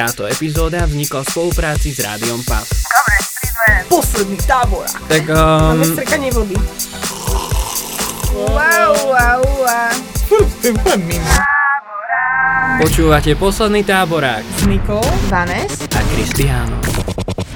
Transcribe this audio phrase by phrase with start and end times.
[0.00, 2.64] Táto epizóda vznikla v spolupráci s Rádiom pridve.
[3.92, 4.88] Posledný tábor.
[4.88, 6.56] Tak Máme um, strekanie vody.
[8.32, 9.92] Wow, wow, wow.
[12.80, 15.04] Počúvate posledný táborák S Nikou.
[15.28, 15.84] Vanes?
[15.92, 16.80] a Kristiáno.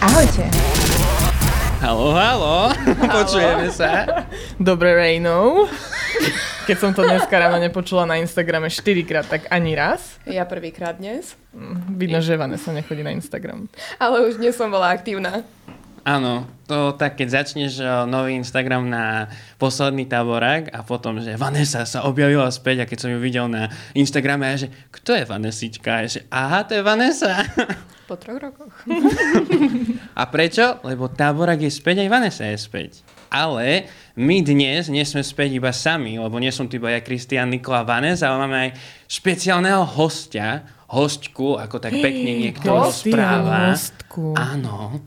[0.04, 0.83] Ahojte.
[1.80, 2.70] Halo, halo,
[3.08, 4.24] počujeme sa.
[4.56, 5.66] Dobre Rejnou.
[6.64, 10.16] Keď som to dneska ráno nepočula na Instagrame 4 krát, tak ani raz.
[10.24, 11.34] Ja prvýkrát dnes,
[11.88, 13.66] Vidno, že Vanessa nechodí na Instagram.
[13.96, 15.42] ale už dnes som bola aktívna.
[16.04, 22.04] Áno, to tak, keď začneš nový Instagram na posledný táborák a potom, že Vanessa sa
[22.04, 25.88] objavila späť a keď som ju videl na Instagrame, ja že kto je Vanessička?
[25.88, 27.48] A ja že aha, to je Vanessa.
[28.04, 28.76] Po troch rokoch.
[30.20, 30.76] A prečo?
[30.84, 33.00] Lebo táborák je späť, aj Vanessa je späť.
[33.32, 33.88] Ale
[34.20, 37.80] my dnes nie sme späť iba sami, lebo nie som tu iba ja, Kristian, Nikola,
[37.80, 38.70] Vanessa, ale máme aj
[39.08, 43.72] špeciálneho hostia, hostku, ako tak pekne niekto rozpráva.
[43.72, 44.36] Hostku.
[44.36, 45.00] Áno,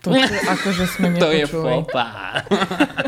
[0.00, 2.40] To čo, akože sme to je fopa.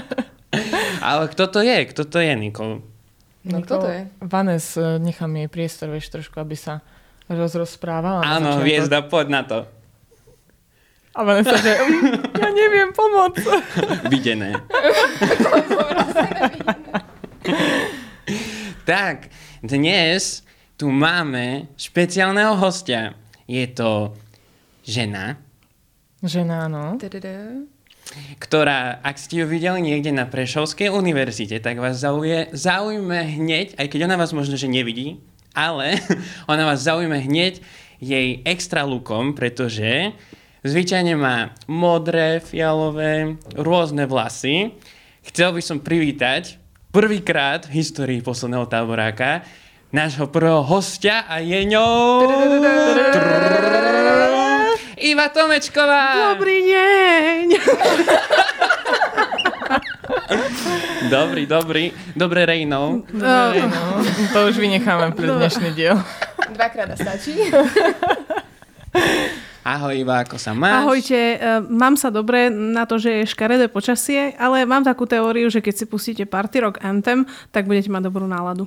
[1.08, 1.78] Ale kto to je?
[1.89, 2.84] Kto to je, Nikol?
[3.42, 4.00] No kto to je?
[4.20, 6.84] Vanes, eh, nechám jej priestor, vieš, trošku, aby sa
[7.27, 8.22] rozrozprávala.
[8.22, 8.62] Áno, začiatok.
[8.62, 9.58] hviezda, poď na to.
[11.12, 13.44] A Vanessa, že "Mm, ja neviem pomôcť.
[14.14, 14.56] Videné.
[18.84, 19.28] tak,
[19.61, 20.41] dnes
[20.77, 23.12] tu máme špeciálneho hostia.
[23.44, 24.16] Je to
[24.83, 25.36] žena,
[26.23, 26.95] Žena, no.
[27.03, 27.67] Tadadá.
[28.39, 33.91] ktorá, ak ste ju videli niekde na Prešovskej univerzite, tak vás zauje, zaujme hneď, aj
[33.91, 35.19] keď ona vás možno, že nevidí,
[35.50, 35.98] ale
[36.53, 37.59] ona vás zaujme hneď
[37.98, 40.15] jej extra lookom, pretože
[40.62, 44.78] zvyčajne má modré, fialové, rôzne vlasy.
[45.27, 46.55] Chcel by som privítať
[46.95, 49.43] prvýkrát v histórii posledného táboráka
[49.91, 52.31] nášho prvého hostia a je ňou...
[55.03, 56.31] Iva Tomečková!
[56.31, 57.45] Dobrý deň.
[61.11, 61.84] Dobrý, dobrý.
[62.15, 63.03] Dobre, Rejnou.
[63.10, 63.99] Dobre, no.
[64.31, 65.99] To už vynecháme pre dnešný diel.
[66.54, 67.34] Dvakrát stačí.
[69.66, 70.87] Ahoj, Iva, ako sa máš?
[70.87, 75.50] Ahojte, e, mám sa dobre na to, že je škaredé počasie, ale mám takú teóriu,
[75.50, 78.66] že keď si pustíte Party Rock Anthem, tak budete mať dobrú náladu.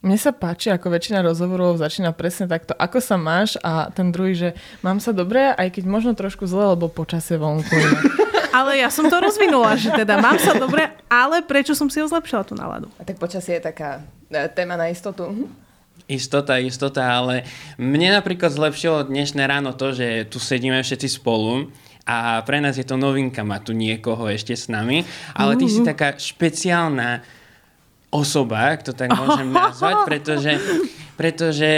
[0.00, 4.32] Mne sa páči, ako väčšina rozhovorov začína presne takto, ako sa máš a ten druhý,
[4.32, 4.48] že
[4.80, 7.68] mám sa dobre, aj keď možno trošku zle, lebo počasie vonku.
[8.56, 12.06] Ale ja som to rozvinula, že teda mám sa dobre, ale prečo som si ho
[12.10, 12.90] zlepšila tú náladu?
[12.98, 15.30] A tak počasie je taká e, téma na istotu.
[15.30, 15.46] Mhm.
[16.10, 17.46] Istota, istota, ale
[17.78, 21.70] mne napríklad zlepšilo dnešné ráno to, že tu sedíme všetci spolu
[22.02, 25.06] a pre nás je to novinka mať tu niekoho ešte s nami,
[25.38, 27.22] ale ty si taká špeciálna
[28.10, 30.52] osoba, ak to tak môžem nazvať, pretože,
[31.14, 31.70] pretože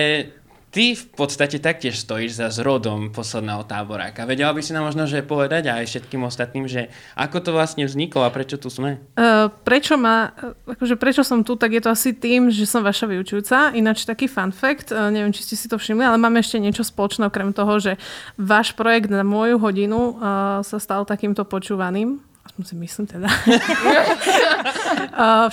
[0.73, 4.25] ty v podstate taktiež stojíš za zrodom posledného táboráka.
[4.25, 8.25] Vedela by si nám možno že povedať aj všetkým ostatným, že ako to vlastne vzniklo
[8.25, 8.97] a prečo tu sme?
[9.15, 10.33] Uh, prečo, ma,
[10.65, 13.77] akože prečo som tu, tak je to asi tým, že som vaša vyučujúca.
[13.77, 16.89] Ináč taký fun fact, uh, neviem, či ste si to všimli, ale máme ešte niečo
[16.89, 18.01] spoločné, okrem toho, že
[18.41, 22.32] váš projekt na moju hodinu uh, sa stal takýmto počúvaným.
[22.43, 23.29] Aspoň si myslím teda.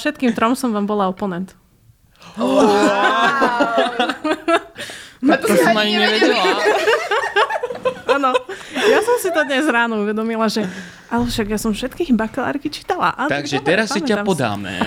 [0.01, 1.53] všetkým trom som vám bola oponent.
[5.19, 6.43] A to, To som ani ani nevedela.
[8.09, 8.33] Áno,
[8.73, 10.65] ja som si to dnes ráno uvedomila, že
[11.09, 13.09] ale však ja som všetkých bakalárky čítala.
[13.17, 14.77] A Takže dobre, teraz si ťa podáme.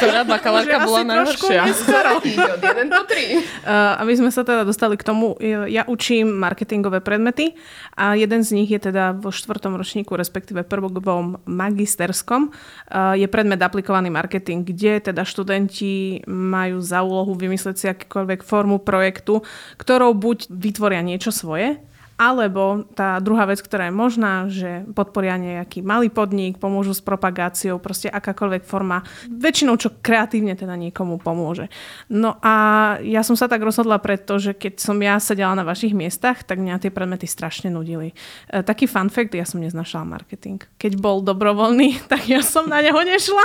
[0.00, 1.68] Ktorá bakalárka bola najhoršia.
[1.68, 2.24] neskoro.
[2.24, 3.36] Ide od 1 do 3.
[3.68, 7.52] Uh, aby sme sa teda dostali k tomu, ja učím marketingové predmety
[8.00, 13.60] a jeden z nich je teda vo štvrtom ročníku, respektíve prvovom magisterskom, uh, je predmet
[13.60, 19.44] aplikovaný marketing, kde teda študenti majú za úlohu vymyslieť si akýkoľvek formu projektu,
[19.76, 21.76] ktorou buď vytvoria niečo svoje,
[22.22, 27.82] alebo tá druhá vec, ktorá je možná, že podporia nejaký malý podnik, pomôžu s propagáciou,
[27.82, 31.66] proste akákoľvek forma, väčšinou čo kreatívne teda niekomu pomôže.
[32.06, 32.54] No a
[33.02, 36.62] ja som sa tak rozhodla preto, že keď som ja sedela na vašich miestach, tak
[36.62, 38.14] mňa tie predmety strašne nudili.
[38.46, 40.62] E, taký fun fact, ja som neznašala marketing.
[40.78, 43.44] Keď bol dobrovoľný, tak ja som na neho nešla.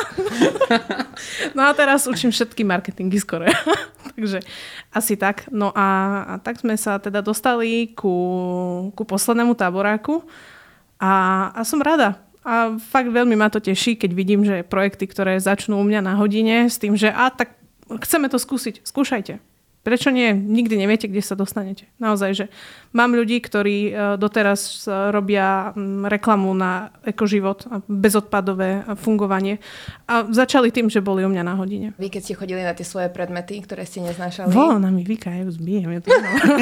[1.58, 3.50] no a teraz učím všetky marketingy skoro.
[4.18, 4.42] Takže
[4.90, 5.46] asi tak.
[5.54, 5.88] No a,
[6.26, 8.18] a tak sme sa teda dostali ku,
[8.98, 10.26] ku poslednému táboráku
[10.98, 11.14] a,
[11.54, 12.18] a som rada.
[12.42, 16.14] A fakt veľmi ma to teší, keď vidím, že projekty, ktoré začnú u mňa na
[16.18, 17.54] hodine s tým, že a tak
[18.02, 19.38] chceme to skúsiť, skúšajte.
[19.86, 20.34] Prečo nie?
[20.34, 21.86] Nikdy neviete, kde sa dostanete.
[22.02, 22.46] Naozaj, že
[22.98, 29.62] mám ľudí, ktorí e, doteraz e, robia mm, reklamu na ekoživot a bezodpadové fungovanie
[30.04, 31.94] a začali tým, že boli u mňa na hodine.
[31.96, 35.46] Vy keď ste chodili na tie svoje predmety, ktoré ste neznášali, Vo, na mi vykajú,
[35.54, 35.94] zbijem.
[35.94, 36.10] Je to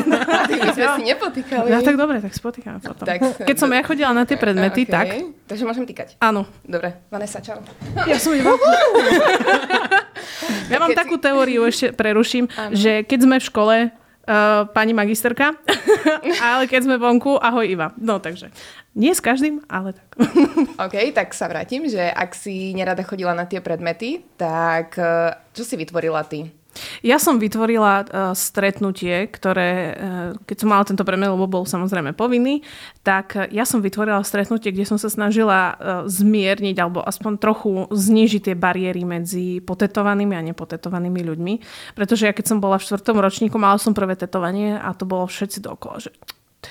[0.59, 1.67] my sme si nepotýkali.
[1.67, 3.05] no tak dobre, tak spotýkame potom.
[3.05, 4.91] Tak- Keď som ja chodila na tie predmety, Okay.
[4.91, 5.07] tak
[5.45, 6.19] Takže môžem týkať.
[6.19, 6.43] áno.
[6.61, 7.61] Dobre, Vanessa, čau.
[8.03, 8.51] Ja som iba...
[10.67, 13.75] ja mám takú teóriu, ešte preruším, že keď sme v škole,
[14.25, 15.53] Uh, pani magisterka,
[16.49, 17.93] ale keď sme vonku, ahoj Iva.
[18.01, 18.49] No takže,
[18.97, 20.07] nie s každým, ale tak.
[20.87, 25.61] OK, tak sa vrátim, že ak si nerada chodila na tie predmety, tak eh, čo
[25.61, 26.49] si vytvorila ty?
[27.01, 28.05] Ja som vytvorila uh,
[28.35, 29.95] stretnutie, ktoré, uh,
[30.43, 32.61] keď som mala tento predmet, lebo bol samozrejme povinný,
[33.01, 35.75] tak uh, ja som vytvorila stretnutie, kde som sa snažila uh,
[36.05, 41.53] zmierniť alebo aspoň trochu znížiť tie bariéry medzi potetovanými a nepotetovanými ľuďmi.
[41.95, 45.25] Pretože ja keď som bola v štvrtom ročníku, mala som prvé tetovanie a to bolo
[45.25, 46.11] všetci dookola, že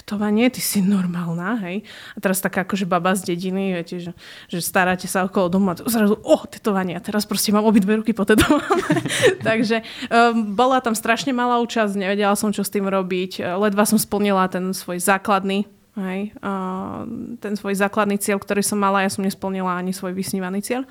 [0.01, 1.87] tetovanie, ty si normálna, hej.
[2.15, 4.13] A teraz taká akože baba z dediny, viete, že,
[4.51, 6.99] že staráte sa okolo domu a zrazu, oh, tetovanie.
[6.99, 8.83] A teraz proste mám obidve ruky potetované.
[9.49, 13.41] Takže um, bola tam strašne malá účasť, nevedela som, čo s tým robiť.
[13.59, 17.07] Ledva som splnila ten svoj základný Hej, uh,
[17.39, 20.83] ten svoj základný cieľ, ktorý som mala, ja som nesplnila ani svoj vysnívaný cieľ.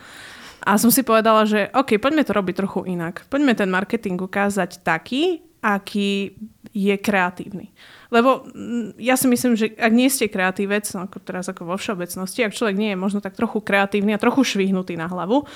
[0.63, 3.27] A som si povedala, že OK, poďme to robiť trochu inak.
[3.27, 6.39] Poďme ten marketing ukázať taký, aký
[6.71, 7.75] je kreatívny.
[8.13, 11.75] Lebo mm, ja si myslím, že ak nie ste kreatívec, no ako teraz ako vo
[11.81, 15.49] všeobecnosti, ak človek nie je možno tak trochu kreatívny a trochu švihnutý na hlavu,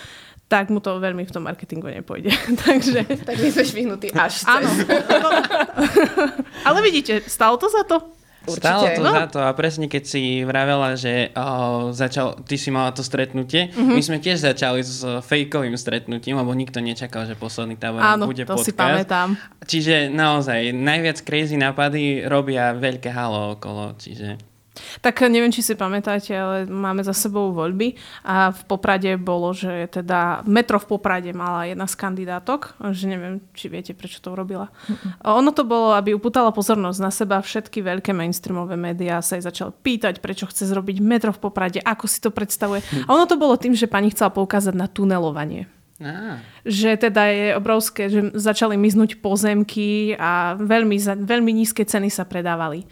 [0.50, 2.34] tak mu to veľmi v tom marketingu nepôjde.
[2.66, 4.74] Takže, Tak my sme švihnutí až áno.
[6.68, 8.17] Ale vidíte, stalo to za to?
[8.50, 9.12] Stalo to No.
[9.12, 13.70] za to a presne keď si vravela, že oh, začal, ty si mala to stretnutie,
[13.70, 13.92] Mhm.
[13.92, 18.42] my sme tiež začali s fejkovým stretnutím, lebo nikto nečakal, že posledný tábor Áno, bude
[18.42, 18.64] to podcast.
[18.64, 19.36] si pamätám.
[19.62, 24.57] Čiže naozaj, najviac crazy nápady robia veľké halo okolo, čiže...
[25.02, 29.90] Tak neviem, či si pamätáte, ale máme za sebou voľby a v Poprade bolo, že
[29.90, 34.70] teda Metro v Poprade mala jedna z kandidátok, že neviem, či viete, prečo to urobila.
[35.22, 39.46] A Ono to bolo, aby upútala pozornosť na seba, všetky veľké mainstreamové médiá sa jej
[39.46, 42.82] začal pýtať, prečo chce zrobiť Metro v Poprade, ako si to predstavuje.
[43.06, 47.48] A ono to bolo tým, že pani chcela poukázať na tunelovanie Á, že teda je
[47.58, 50.94] obrovské, že začali miznúť pozemky a veľmi,
[51.26, 52.86] veľmi nízke ceny sa predávali.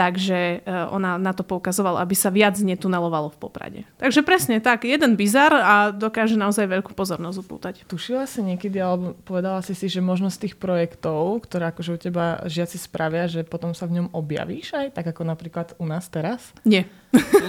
[0.00, 3.80] Takže e, ona na to poukazovala, aby sa viac netunelovalo v Poprade.
[4.00, 7.74] Takže presne tak, jeden bizar a dokáže naozaj veľkú pozornosť upútať.
[7.84, 11.98] Tušila si niekedy, alebo povedala si si, že možno z tých projektov, ktoré akože u
[12.00, 16.08] teba žiaci spravia, že potom sa v ňom objavíš aj, tak ako napríklad u nás
[16.08, 16.56] teraz?
[16.64, 16.88] Nie.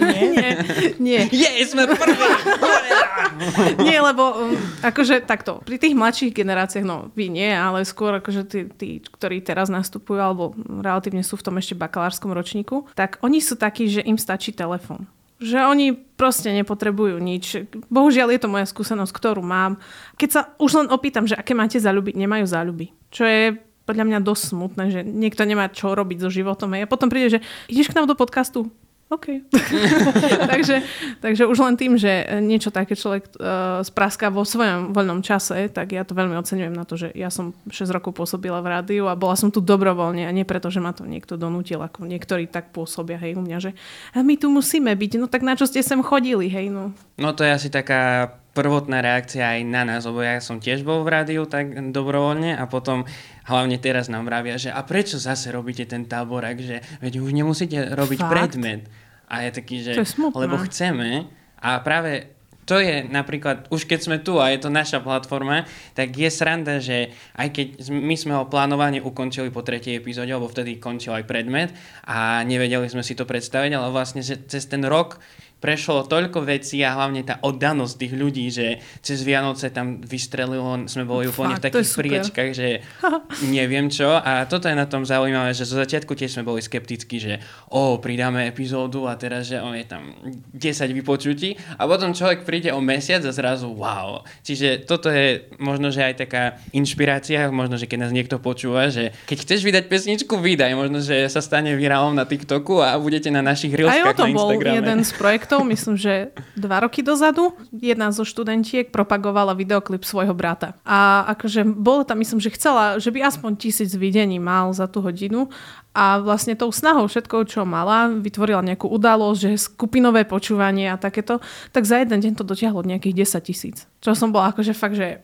[0.04, 0.52] nie, nie,
[1.00, 1.22] nie.
[1.32, 1.88] Je, sme!
[3.86, 8.42] Nie, lebo um, akože takto, pri tých mladších generáciách, no vy nie, ale skôr akože
[8.46, 13.38] tí, tí, ktorí teraz nastupujú, alebo relatívne sú v tom ešte bakalárskom ročníku, tak oni
[13.38, 15.06] sú takí, že im stačí telefón.
[15.42, 17.66] Že oni proste nepotrebujú nič.
[17.90, 19.78] Bohužiaľ je to moja skúsenosť, ktorú mám.
[20.18, 22.94] Keď sa už len opýtam, že aké máte záľuby, nemajú záľuby.
[23.10, 23.58] Čo je
[23.90, 26.78] podľa mňa dosť smutné, že niekto nemá čo robiť so životom.
[26.78, 28.70] A potom príde, že ideš k nám do podcastu?
[29.12, 29.44] OK.
[30.56, 30.88] takže,
[31.20, 35.92] takže už len tým, že niečo také človek uh, spráská vo svojom voľnom čase, tak
[35.92, 39.20] ja to veľmi oceňujem na to, že ja som 6 rokov pôsobila v rádiu a
[39.20, 42.72] bola som tu dobrovoľne a nie preto, že ma to niekto donútil, ako niektorí tak
[42.72, 43.72] pôsobia, hej, u mňa, že
[44.16, 46.96] a my tu musíme byť, no tak na čo ste sem chodili, hej, no.
[47.20, 51.08] No to je asi taká prvotná reakcia aj na nás, lebo ja som tiež bol
[51.08, 53.08] v rádiu tak dobrovoľne a potom
[53.48, 57.96] hlavne teraz nám vravia, že a prečo zase robíte ten táborak, že veď už nemusíte
[57.96, 58.32] robiť Fakt?
[58.32, 58.92] predmet.
[59.32, 60.36] A je taký, že To je smutné.
[60.36, 61.32] lebo chceme
[61.64, 62.36] a práve
[62.72, 65.66] to je napríklad, už keď sme tu a je to naša platforma,
[65.98, 70.48] tak je sranda, že aj keď my sme ho plánovane ukončili po tretej epizóde, lebo
[70.48, 71.74] vtedy končil aj predmet
[72.06, 75.18] a nevedeli sme si to predstaviť, ale vlastne, cez ten rok
[75.62, 81.06] prešlo toľko vecí a hlavne tá oddanosť tých ľudí, že cez Vianoce tam vystrelilo, sme
[81.06, 82.68] boli úplne v Fakt, je takých priečkách, že
[83.56, 87.22] neviem čo a toto je na tom zaujímavé, že zo začiatku tiež sme boli skeptickí,
[87.22, 87.38] že
[87.70, 90.18] o, pridáme epizódu a teraz, že on je tam
[90.52, 90.58] 10
[90.98, 94.26] vypočutí a potom človek príde o mesiac a zrazu wow.
[94.42, 99.14] Čiže toto je možno, že aj taká inšpirácia, možno, že keď nás niekto počúva, že
[99.30, 100.74] keď chceš vydať pesničku, vydaj.
[100.74, 104.30] Možno, že sa stane virálom na TikToku a budete na našich Aj reelskách o tom
[104.32, 104.78] na bol Instagrame.
[104.82, 107.52] jeden z projektov, myslím, že dva roky dozadu.
[107.76, 110.80] Jedna zo študentiek propagovala videoklip svojho brata.
[110.88, 115.04] A akože bolo tam, myslím, že chcela, že by aspoň tisíc videní mal za tú
[115.04, 115.52] hodinu.
[115.96, 121.40] A vlastne tou snahou všetkou, čo mala, vytvorila nejakú udalosť, že skupinové počúvanie a takéto,
[121.72, 123.78] tak za jeden deň to to dotiahlo nejakých 10 tisíc.
[124.02, 125.22] Čo som bola akože fakt, že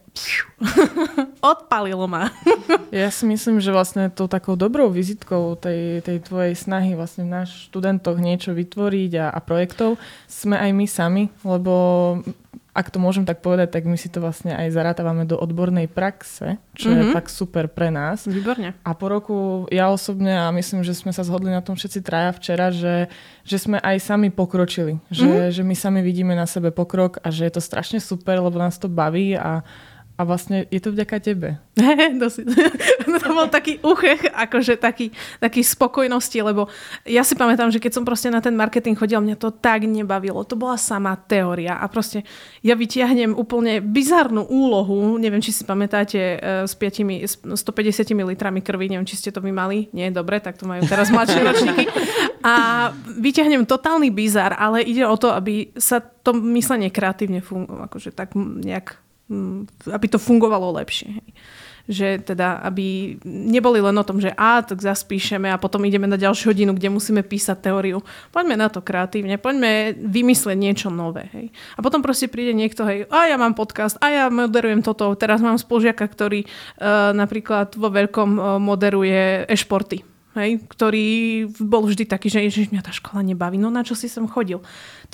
[1.41, 2.29] odpalilo ma.
[2.93, 7.33] Ja si myslím, že vlastne tou takou dobrou vizitkou tej, tej tvojej snahy vlastne v
[7.41, 9.97] náš študentoch niečo vytvoriť a, a projektov
[10.29, 11.73] sme aj my sami, lebo
[12.77, 16.61] ak to môžem tak povedať, tak my si to vlastne aj zarátavame do odbornej praxe,
[16.77, 17.09] čo mm-hmm.
[17.09, 18.29] je fakt super pre nás.
[18.29, 18.77] Výborne.
[18.85, 22.29] A po roku ja osobne a myslím, že sme sa zhodli na tom všetci traja
[22.37, 23.09] včera, že,
[23.41, 25.01] že sme aj sami pokročili.
[25.09, 25.53] Že, mm-hmm.
[25.57, 28.77] že my sami vidíme na sebe pokrok a že je to strašne super, lebo nás
[28.77, 29.65] to baví a,
[30.17, 31.61] a vlastne je to vďaka tebe.
[33.21, 36.65] to, bol taký uchech, akože taký, taký spokojnosti, lebo
[37.05, 40.41] ja si pamätám, že keď som proste na ten marketing chodila, mňa to tak nebavilo.
[40.41, 42.25] To bola sama teória a proste
[42.65, 47.53] ja vytiahnem úplne bizarnú úlohu, neviem, či si pamätáte e, s 5, 150
[48.17, 49.85] litrami krvi, neviem, či ste to vy mali.
[49.93, 51.85] Nie, dobre, tak to majú teraz mladšie ročníky.
[52.41, 58.09] A vyťahnem totálny bizar, ale ide o to, aby sa to myslenie kreatívne fungovalo, akože
[58.17, 59.06] tak nejak
[59.87, 61.19] aby to fungovalo lepšie.
[61.87, 66.19] Že teda, aby neboli len o tom, že a, tak zaspíšeme a potom ideme na
[66.19, 68.03] ďalšiu hodinu, kde musíme písať teóriu.
[68.35, 71.31] Poďme na to kreatívne, poďme vymyslieť niečo nové.
[71.31, 71.55] Hej.
[71.75, 75.15] A potom proste príde niekto, hej, a ja mám podcast, a ja moderujem toto.
[75.15, 81.07] Teraz mám spolužiaka, ktorý uh, napríklad vo veľkom uh, moderuje e-športy hej, ktorý
[81.57, 84.61] bol vždy taký, že ježiš, mňa tá škola nebaví, no na čo si som chodil.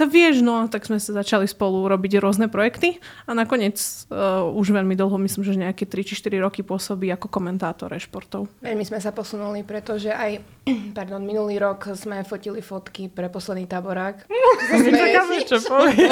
[0.01, 2.97] To vieš, no, tak sme sa začali spolu robiť rôzne projekty
[3.29, 3.77] a nakoniec
[4.09, 8.49] uh, už veľmi dlho, myslím, že nejaké 3 či 4 roky pôsobí ako komentátor športov.
[8.65, 10.41] Veľmi sme sa posunuli, pretože aj
[10.97, 14.25] pardon, minulý rok sme fotili fotky pre posledný táborák.
[15.03, 16.09] Čakáme, čo povie.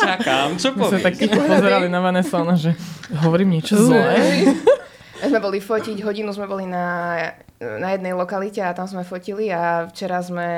[0.00, 1.04] Čakám, čo My sme povieš?
[1.04, 2.72] tak ticho pozerali na Vanessa, ona, že
[3.20, 4.16] hovorím niečo zlé.
[5.22, 7.16] Sme boli fotiť, hodinu sme boli na,
[7.62, 10.48] na jednej lokalite a tam sme fotili a včera sme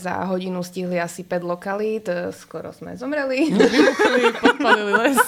[0.00, 3.52] za hodinu stihli asi 5 lokalít, skoro sme zomreli.
[4.40, 5.20] Podpalili les.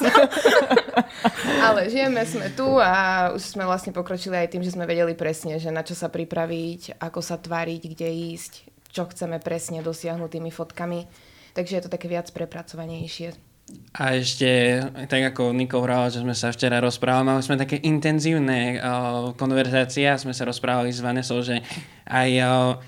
[1.66, 5.60] Ale žijeme, sme tu a už sme vlastne pokročili aj tým, že sme vedeli presne,
[5.60, 8.52] že na čo sa pripraviť, ako sa tváriť, kde ísť,
[8.88, 11.04] čo chceme presne dosiahnuť tými fotkami.
[11.52, 13.55] Takže je to také viac prepracovanejšie.
[13.96, 14.78] A ešte,
[15.10, 20.06] tak ako Niko hovorila, že sme sa včera rozprávali, mali sme také intenzívne uh, konverzácie
[20.06, 21.64] a sme sa rozprávali s Vanessou, že
[22.06, 22.78] aj uh,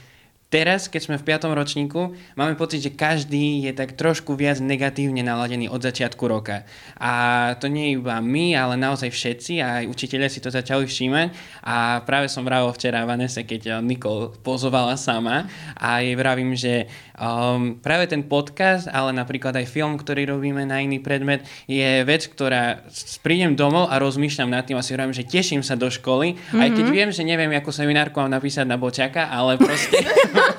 [0.52, 1.50] teraz, keď sme v 5.
[1.50, 6.62] ročníku, máme pocit, že každý je tak trošku viac negatívne naladený od začiatku roka.
[6.94, 7.12] A
[7.60, 11.28] to nie iba my, ale naozaj všetci aj učiteľia si to začali všímať.
[11.64, 17.76] A práve som vravil včera Vanese, keď Nikol pozovala sama a jej vravím, že um,
[17.82, 22.86] práve ten podcast, ale napríklad aj film, ktorý robíme na iný predmet, je vec, ktorá
[23.20, 26.62] prídem domov a rozmýšľam nad tým a si hovorím, že teším sa do školy, mm-hmm.
[26.62, 30.00] aj keď viem, že neviem, ako seminárku mám napísať na bočaka, ale proste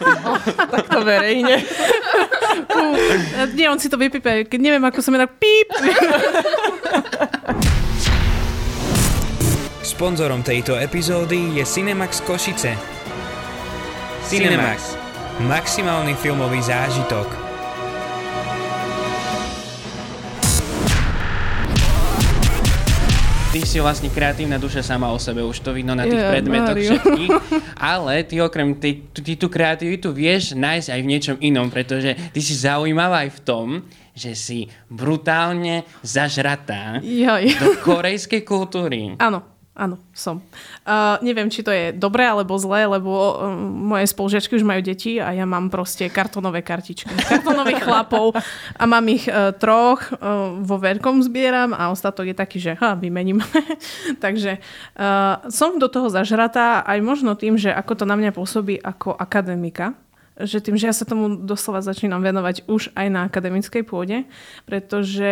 [0.75, 1.63] Takto verejne.
[3.55, 5.67] Nie, on si to vypípe, keď neviem, ako som tak píp.
[9.83, 12.77] Sponzorom tejto epizódy je Cinemax Košice.
[14.29, 15.08] Cinemax.
[15.39, 17.49] Maximálny filmový zážitok.
[23.49, 26.77] ty si vlastne kreatívna duša sama o sebe, už to vidno na tých Je, predmetoch
[26.79, 27.29] všetkých,
[27.91, 32.39] ale ty okrem tej, ty tú kreativitu vieš nájsť aj v niečom inom, pretože ty
[32.39, 33.67] si zaujímavá aj v tom,
[34.13, 37.57] že si brutálne zažratá Joj.
[37.57, 39.17] do korejskej kultúry.
[39.17, 40.43] Áno, áno, som.
[40.83, 45.23] Uh, neviem, či to je dobré alebo zlé, lebo um, moje spolužiačky už majú deti
[45.23, 47.07] a ja mám proste kartonové kartičky.
[47.07, 48.35] Kartonových chlapov
[48.75, 52.99] a mám ich uh, troch, uh, vo veľkom zbieram a ostatok je taký, že ha,
[52.99, 53.39] vymením.
[54.23, 58.83] Takže uh, som do toho zažratá aj možno tým, že ako to na mňa pôsobí
[58.83, 59.95] ako akademika,
[60.39, 64.23] že tým, že ja sa tomu doslova začínam venovať už aj na akademickej pôde,
[64.63, 65.31] pretože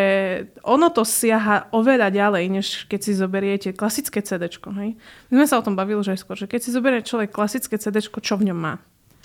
[0.68, 4.52] ono to siaha oveľa ďalej, než keď si zoberiete klasické CD.
[4.68, 4.96] My
[5.32, 8.04] sme sa o tom bavili už aj skôr, že keď si zoberie človek klasické CD,
[8.04, 8.74] čo v ňom má?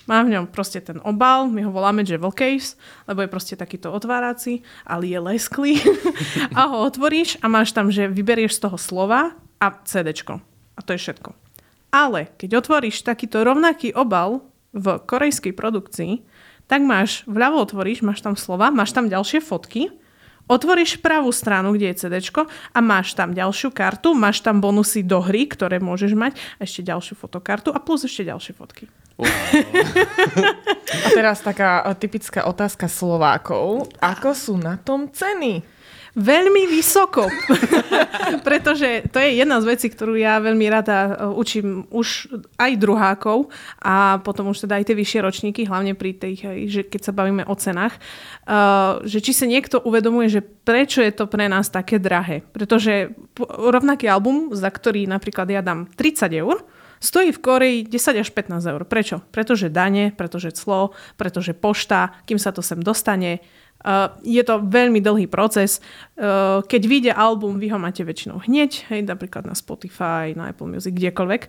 [0.03, 2.75] Má v ňom proste ten obal, my ho voláme Jewel Case,
[3.07, 5.79] lebo je proste takýto otvárací, ale je lesklý.
[6.59, 9.31] a ho otvoríš a máš tam, že vyberieš z toho slova
[9.63, 10.11] a CD.
[10.75, 11.31] A to je všetko.
[11.93, 14.43] Ale keď otvoríš takýto rovnaký obal
[14.73, 16.25] v korejskej produkcii,
[16.65, 19.93] tak máš, vľavo otvoríš, máš tam slova, máš tam ďalšie fotky,
[20.49, 22.15] otvoríš pravú stranu, kde je CD
[22.73, 26.83] a máš tam ďalšiu kartu, máš tam bonusy do hry, ktoré môžeš mať, a ešte
[26.83, 28.85] ďalšiu fotokartu a plus ešte ďalšie fotky.
[30.93, 33.93] A teraz taká typická otázka Slovákov.
[34.01, 35.61] Ako sú na tom ceny?
[36.13, 37.25] Veľmi vysoko.
[38.47, 42.29] Pretože to je jedna z vecí, ktorú ja veľmi rada e, učím už
[42.61, 43.49] aj druhákov
[43.81, 47.41] a potom už teda aj tie vyššie ročníky, hlavne pri tých, že keď sa bavíme
[47.49, 51.97] o cenách, uh, že či sa niekto uvedomuje, že prečo je to pre nás také
[51.97, 52.45] drahé.
[52.53, 56.61] Pretože rovnaký album, za ktorý napríklad ja dám 30 eur,
[57.03, 58.81] stojí v Koreji 10 až 15 eur.
[58.87, 59.19] Prečo?
[59.27, 63.43] Pretože dane, pretože clo, pretože pošta, kým sa to sem dostane,
[64.23, 65.83] je to veľmi dlhý proces.
[66.15, 70.71] Uh, keď vyjde album, vy ho máte väčšinou hneď, hej, napríklad na Spotify, na Apple
[70.71, 71.41] Music, kdekoľvek.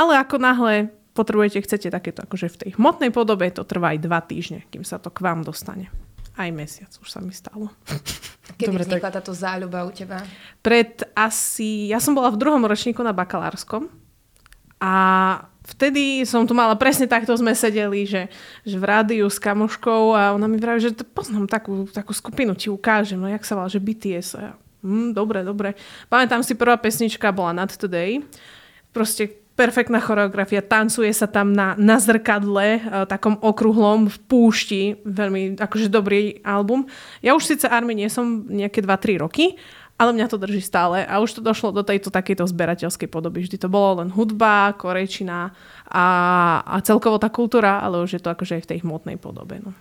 [0.00, 4.20] Ale ako náhle potrebujete, chcete takéto akože v tej hmotnej podobe, to trvá aj dva
[4.24, 5.92] týždne, kým sa to k vám dostane.
[6.34, 7.70] Aj mesiac už sa mi stalo.
[8.58, 9.16] Kedy Dobre, vznikla tak...
[9.22, 10.18] táto záľuba u teba?
[10.60, 11.88] Pred asi...
[11.92, 13.86] Ja som bola v druhom ročníku na bakalárskom
[14.82, 14.94] a
[15.64, 18.28] vtedy som tu mala presne takto sme sedeli, že,
[18.62, 22.68] že v rádiu s kamoškou a ona mi vraví, že poznám takú, takú skupinu, ti
[22.68, 24.28] ukážem, no jak sa volá, že BTS.
[24.36, 24.52] A ja,
[24.84, 25.72] hm, dobre, dobre.
[26.12, 28.20] Pamätám si, prvá pesnička bola Not Today.
[28.92, 35.86] Proste perfektná choreografia, tancuje sa tam na, na zrkadle, takom okruhlom v púšti, veľmi akože
[35.86, 36.90] dobrý album.
[37.22, 39.54] Ja už síce Army nie som nejaké 2-3 roky,
[40.04, 43.40] ale mňa to drží stále a už to došlo do tejto takejto zberateľskej podoby.
[43.40, 45.56] Vždy to bolo len hudba, korejčina
[45.88, 46.06] a,
[46.60, 49.64] a celkovo tá kultúra, ale už je to akože aj v tej hmotnej podobe.
[49.64, 49.72] No.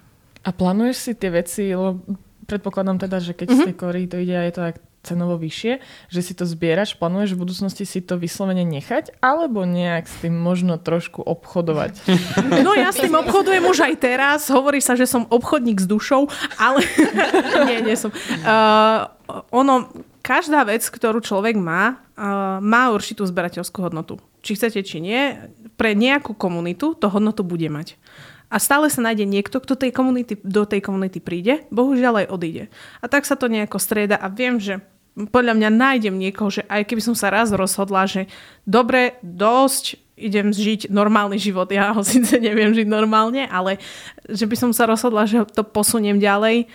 [0.47, 1.99] A plánuješ si tie veci, lebo
[2.47, 3.63] predpokladám teda, že keď mm-hmm.
[3.63, 6.95] z tej Korei to ide a je to aj cenovo vyššie, že si to zbieraš,
[6.95, 11.93] plánuješ v budúcnosti si to vyslovene nechať, alebo nejak s tým možno trošku obchodovať?
[12.63, 16.31] No ja s tým obchodujem už aj teraz, hovorí sa, že som obchodník s dušou,
[16.55, 16.79] ale
[17.67, 18.15] nie, nie som.
[18.47, 19.11] Uh,
[19.51, 19.91] ono,
[20.23, 24.23] každá vec, ktorú človek má, uh, má určitú zberateľskú hodnotu.
[24.39, 25.35] Či chcete, či nie,
[25.75, 27.99] pre nejakú komunitu to hodnotu bude mať.
[28.47, 32.63] A stále sa nájde niekto, kto tej komunity, do tej komunity príde, bohužiaľ aj odíde.
[33.01, 34.79] A tak sa to nejako strieda a viem, že
[35.13, 38.25] podľa mňa nájdem niekoho, že aj keby som sa raz rozhodla, že
[38.65, 41.69] dobre, dosť, idem žiť normálny život.
[41.69, 43.81] Ja ho síce neviem žiť normálne, ale
[44.29, 46.69] že by som sa rozhodla, že to posuniem ďalej,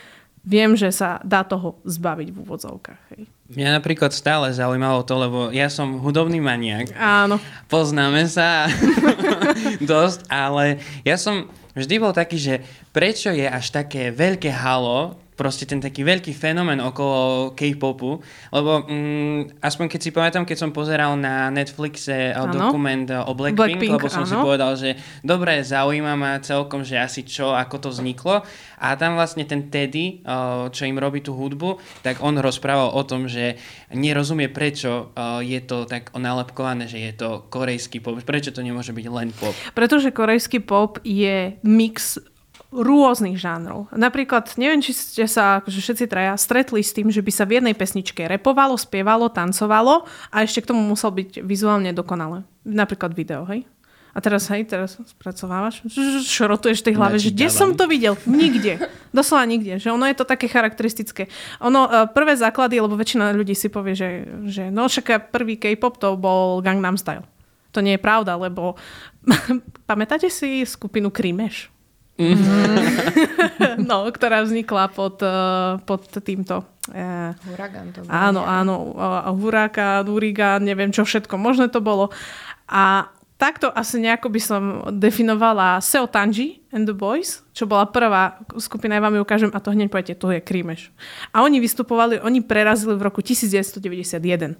[0.44, 3.00] viem, že sa dá toho zbaviť v úvodzovkách.
[3.14, 3.22] Hej.
[3.48, 6.92] Mňa napríklad stále zaujímalo to, lebo ja som hudobný maniak.
[6.92, 7.40] Áno.
[7.64, 8.68] Poznáme sa
[9.80, 12.54] dosť, ale ja som vždy bol taký, že
[12.92, 18.18] prečo je až také veľké halo proste ten taký veľký fenomén okolo K-popu,
[18.50, 22.50] lebo mm, aspoň keď si pamätám, keď som pozeral na Netflixe ano.
[22.50, 24.30] dokument o Blackpink, Blackpink lebo som ano.
[24.30, 28.42] si povedal, že dobre, zaujíma ma celkom, že asi čo, ako to vzniklo
[28.82, 30.26] a tam vlastne ten Teddy,
[30.74, 33.54] čo im robí tú hudbu, tak on rozprával o tom, že
[33.94, 39.06] nerozumie prečo je to tak nalepkované, že je to korejský pop, prečo to nemôže byť
[39.06, 39.54] len pop.
[39.78, 42.18] Pretože korejský pop je mix
[42.68, 43.88] rôznych žánrov.
[43.96, 47.60] Napríklad, neviem, či ste sa akože všetci traja stretli s tým, že by sa v
[47.60, 52.44] jednej pesničke repovalo, spievalo, tancovalo a ešte k tomu musel byť vizuálne dokonale.
[52.68, 53.64] Napríklad video, hej?
[54.12, 55.84] A teraz, hej, teraz spracovávaš,
[56.26, 58.18] šrotuješ v tej hlave, že kde som to videl?
[58.26, 58.82] Nikde.
[59.14, 59.78] Doslova nikde.
[59.78, 61.30] Že ono je to také charakteristické.
[61.62, 66.02] Ono, e, prvé základy, lebo väčšina ľudí si povie, že, že no však prvý K-pop
[66.02, 67.22] to bol Gangnam Style.
[67.76, 68.74] To nie je pravda, lebo
[69.88, 71.77] pamätáte si skupinu Krimeš?
[72.18, 73.86] Mm-hmm.
[73.88, 76.66] no, ktorá vznikla pod, uh, pod týmto...
[76.90, 78.10] Uh, Huragan to bol.
[78.10, 78.74] Áno, áno.
[79.38, 82.10] Huraka, Hurigan, neviem čo všetko možné to bolo.
[82.66, 84.62] A takto asi nejako by som
[84.98, 89.62] definovala Seo Tanji and the Boys, čo bola prvá skupina, ja vám ju ukážem a
[89.62, 90.90] to hneď poviete, to je Krímeš.
[91.32, 94.58] A oni vystupovali, oni prerazili v roku 1991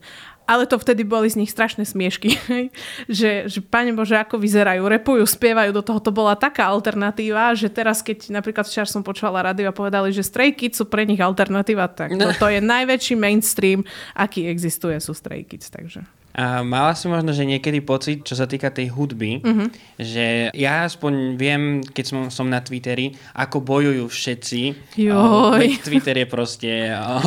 [0.48, 2.40] ale to vtedy boli z nich strašné smiešky.
[3.20, 7.68] že, že pane Bože, ako vyzerajú, repujú, spievajú, do toho to bola taká alternatíva, že
[7.68, 11.20] teraz, keď napríklad včera som počúvala rádio a povedali, že Stray Kids sú pre nich
[11.20, 13.84] alternatíva, tak to, to je najväčší mainstream,
[14.16, 15.68] aký existuje, sú Stray Kids.
[15.68, 16.17] Takže.
[16.38, 19.68] A mala si možno, že niekedy pocit, čo sa týka tej hudby, mm-hmm.
[19.98, 24.62] že ja aspoň viem, keď som, som na Twitteri, ako bojujú všetci.
[25.02, 25.64] Joj.
[25.66, 27.18] Uh, Twitter je proste uh,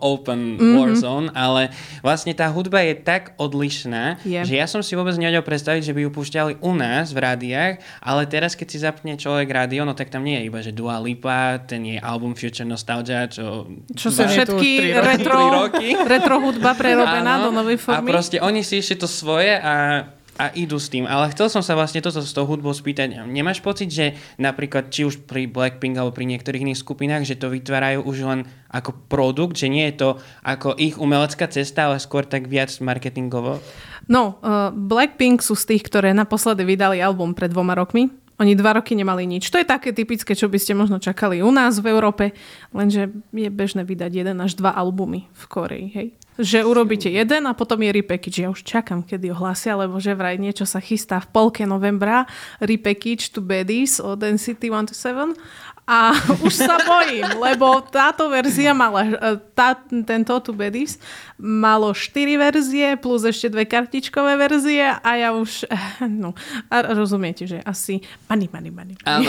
[0.00, 0.74] open mm-hmm.
[0.80, 4.48] war zone, ale vlastne tá hudba je tak odlišná, yeah.
[4.48, 7.84] že ja som si vôbec nevedel predstaviť, že by ju púšťali u nás v rádiách,
[8.00, 10.96] ale teraz, keď si zapne človek rádio, no tak tam nie je iba, že Dua
[11.04, 13.68] Lipa, ten je album Future Nostalgia, čo...
[13.92, 15.68] Čo sa všetky retro,
[16.08, 18.08] retro hudba prerobená do novej formy.
[18.08, 21.06] A proste oni oni si ešte to svoje a a idú s tým.
[21.06, 23.22] Ale chcel som sa vlastne toto s tou hudbou spýtať.
[23.26, 27.54] Nemáš pocit, že napríklad či už pri Blackpink alebo pri niektorých iných skupinách, že to
[27.54, 30.08] vytvárajú už len ako produkt, že nie je to
[30.42, 33.62] ako ich umelecká cesta, ale skôr tak viac marketingovo?
[34.10, 38.10] No, uh, Blackpink sú z tých, ktoré naposledy vydali album pred dvoma rokmi
[38.42, 39.46] Oni dva roky nemali nič.
[39.54, 42.34] To je také typické, čo by ste možno čakali u nás v Európe,
[42.74, 46.08] lenže je bežné vydať jeden až dva albumy v Koreji, hej?
[46.34, 48.42] Že urobíte jeden a potom je repackage.
[48.42, 52.26] Ja už čakám, kedy ohlasia, lebo že vraj niečo sa chystá v polke novembra.
[52.58, 55.38] Repackage to Baddies od NCT 127
[55.84, 56.16] a
[56.46, 59.12] už sa bojím, lebo táto verzia mala, e,
[59.52, 60.96] tá, tento To Baddies
[61.36, 66.32] malo 4 verzie plus ešte dve kartičkové verzie a ja už, eh, no,
[66.72, 68.00] a rozumiete, že asi
[68.32, 68.96] money, money, money.
[69.04, 69.28] Áno.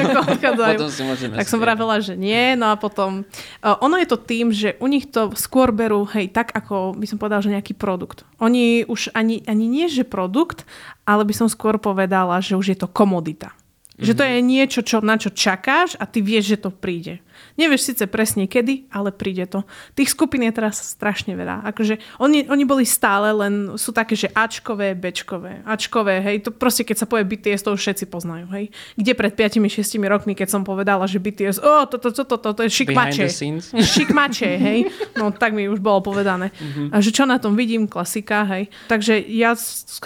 [0.40, 4.18] Potom si môžeme tak som vravela, že nie, no a potom uh, ono je to
[4.18, 7.76] tým, že u nich to skôr berú, hej, tak ako by som povedala, že nejaký
[7.76, 8.24] produkt.
[8.40, 10.64] Oni už ani, ani nie, že produkt,
[11.04, 13.52] ale by som skôr povedala, že už je to komodita.
[14.00, 17.20] Že to je niečo, čo, na čo čakáš a ty vieš, že to príde.
[17.58, 19.66] Nevieš síce presne kedy, ale príde to.
[19.92, 21.66] Tých skupín je teraz strašne veľa.
[21.68, 25.60] Akože oni, oni boli stále, len sú také, že Ačkové, Bčkové.
[25.68, 28.72] Ačkové, hej, to proste keď sa povie BTS, to už všetci poznajú, hej.
[28.96, 32.70] Kde pred 5-6 rokmi, keď som povedala, že BTS, o, toto, toto, toto, to je
[32.70, 33.26] šikmače.
[33.94, 34.78] Šikmače, hej.
[35.16, 36.50] No tak mi už bolo povedané.
[36.90, 38.72] A že čo na tom vidím, klasika, hej.
[38.88, 39.52] Takže ja,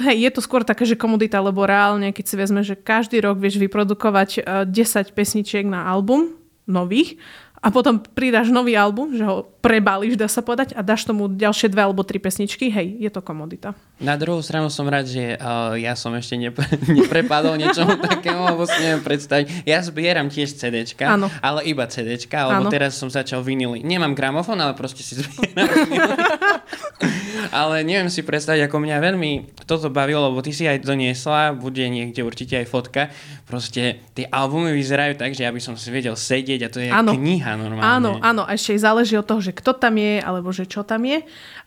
[0.04, 3.38] hej, je to skôr také, že komodita, lebo reálne, keď si vezme, že každý rok
[3.38, 7.16] vieš vyprodukovať eh, 10 pesničiek na album, nových,
[7.64, 11.72] a potom pridáš nový album, že ho prebalíš, dá sa povedať, a dáš tomu ďalšie
[11.72, 13.72] dve alebo tri pesničky, hej, je to komodita.
[13.96, 16.68] Na druhú stranu som rád, že uh, ja som ešte nepre,
[17.00, 19.64] neprepadol niečomu takému, lebo si neviem predstaviť.
[19.64, 21.32] Ja zbieram tiež CDčka, Áno.
[21.40, 22.70] ale iba CDčka, lebo Áno.
[22.70, 23.80] teraz som začal vinily.
[23.80, 25.64] Nemám gramofón, ale proste si zbieram
[27.54, 29.30] ale neviem si predstaviť, ako mňa veľmi
[29.64, 33.02] toto bavilo, lebo ty si aj doniesla, bude niekde určite aj fotka.
[33.46, 36.90] Proste tie albumy vyzerajú tak, že ja by som si vedel sedieť a to je
[36.90, 37.14] Áno.
[37.14, 37.86] kniha normálne.
[37.86, 41.06] Áno, áno, a ešte záleží od toho, že kto tam je, alebo že čo tam
[41.06, 41.22] je.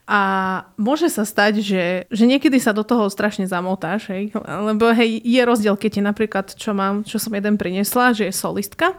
[0.08, 0.19] A
[0.80, 4.32] môže sa stať, že, že niekedy sa do toho strašne zamotáš, hej?
[4.39, 8.34] lebo hej, je rozdiel, keď je napríklad, čo mám, čo som jeden priniesla, že je
[8.36, 8.95] solistka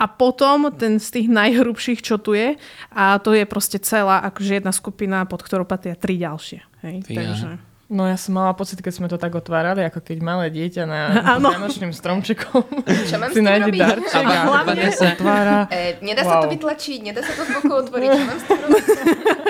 [0.00, 2.56] a potom ten z tých najhrubších, čo tu je
[2.94, 6.60] a to je proste celá akože jedna skupina, pod ktorou patria tri ďalšie.
[6.86, 6.96] Hej?
[7.04, 7.67] Takže...
[7.88, 11.00] No ja som mala pocit, keď sme to tak otvárali, ako keď malé dieťa na
[11.34, 11.48] Áno.
[11.48, 12.60] vianočným stromčekom
[13.08, 13.80] Čo mám si nájde robiť?
[13.80, 15.58] darček a Hlavne sa, otvára.
[15.70, 16.52] E, nedá sa to Wow.
[16.52, 18.08] vytlačiť, nedá sa to z boku otvoriť.
[18.10, 18.84] Čo mám s tým robiť?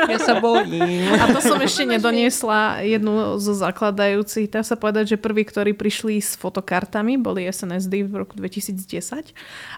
[0.09, 1.03] ja sa bojím.
[1.13, 4.47] A to som ešte nedoniesla jednu zo zakladajúcich.
[4.49, 9.35] Dá sa povedať, že prví, ktorí prišli s fotokartami, boli SNSD v roku 2010.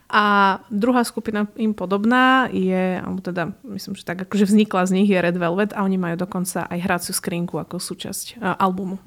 [0.07, 0.25] A
[0.69, 5.17] druhá skupina im podobná je, alebo teda myslím, že tak akože vznikla z nich je
[5.17, 8.99] Red Velvet a oni majú dokonca aj hraciu skrinku ako súčasť a, albumu.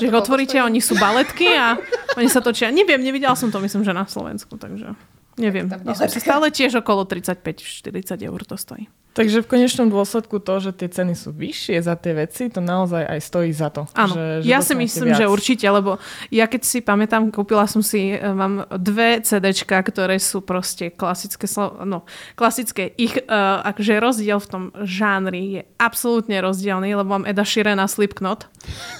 [0.00, 1.76] Že ich otvoríte, oni sú baletky a
[2.16, 2.72] oni sa točia.
[2.72, 4.96] Neviem, nevidela som to, myslím, že na Slovensku, takže
[5.36, 5.68] neviem.
[5.68, 7.84] Som si stále tiež okolo 35-40
[8.24, 8.88] eur to stojí.
[9.16, 13.02] Takže v konečnom dôsledku to, že tie ceny sú vyššie za tie veci, to naozaj
[13.02, 13.90] aj stojí za to.
[13.98, 15.18] Áno, že, že ja si myslím, viac.
[15.18, 15.98] že určite, lebo
[16.30, 21.50] ja keď si pamätám, kúpila som si, e, mám dve CDčka, ktoré sú proste klasické,
[21.82, 22.06] no,
[22.38, 22.94] klasické.
[22.94, 28.46] Ich uh, akože rozdiel v tom žánri je absolútne rozdielný, lebo mám Eda Sheerana Slipknot.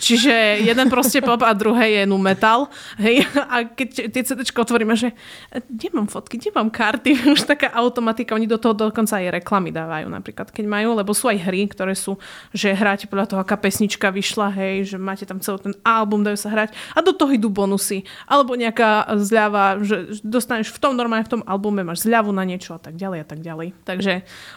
[0.02, 2.66] Čiže jeden proste pop a druhé je nu metal.
[2.98, 5.14] Hej, a keď tie CDčka otvoríme, že
[5.54, 9.30] e, kde mám fotky, kde mám karty, už taká automatika, oni do toho dokonca aj
[9.30, 12.18] reklamy dávajú napríklad, keď majú, lebo sú aj hry, ktoré sú,
[12.50, 16.38] že hráte podľa toho, aká pesnička vyšla, hej, že máte tam celý ten album, dajú
[16.40, 21.28] sa hrať a do toho idú bonusy, alebo nejaká zľava, že dostaneš v tom normálne,
[21.28, 23.68] v tom albume máš zľavu na niečo a tak ďalej a tak ďalej.
[23.84, 24.12] Takže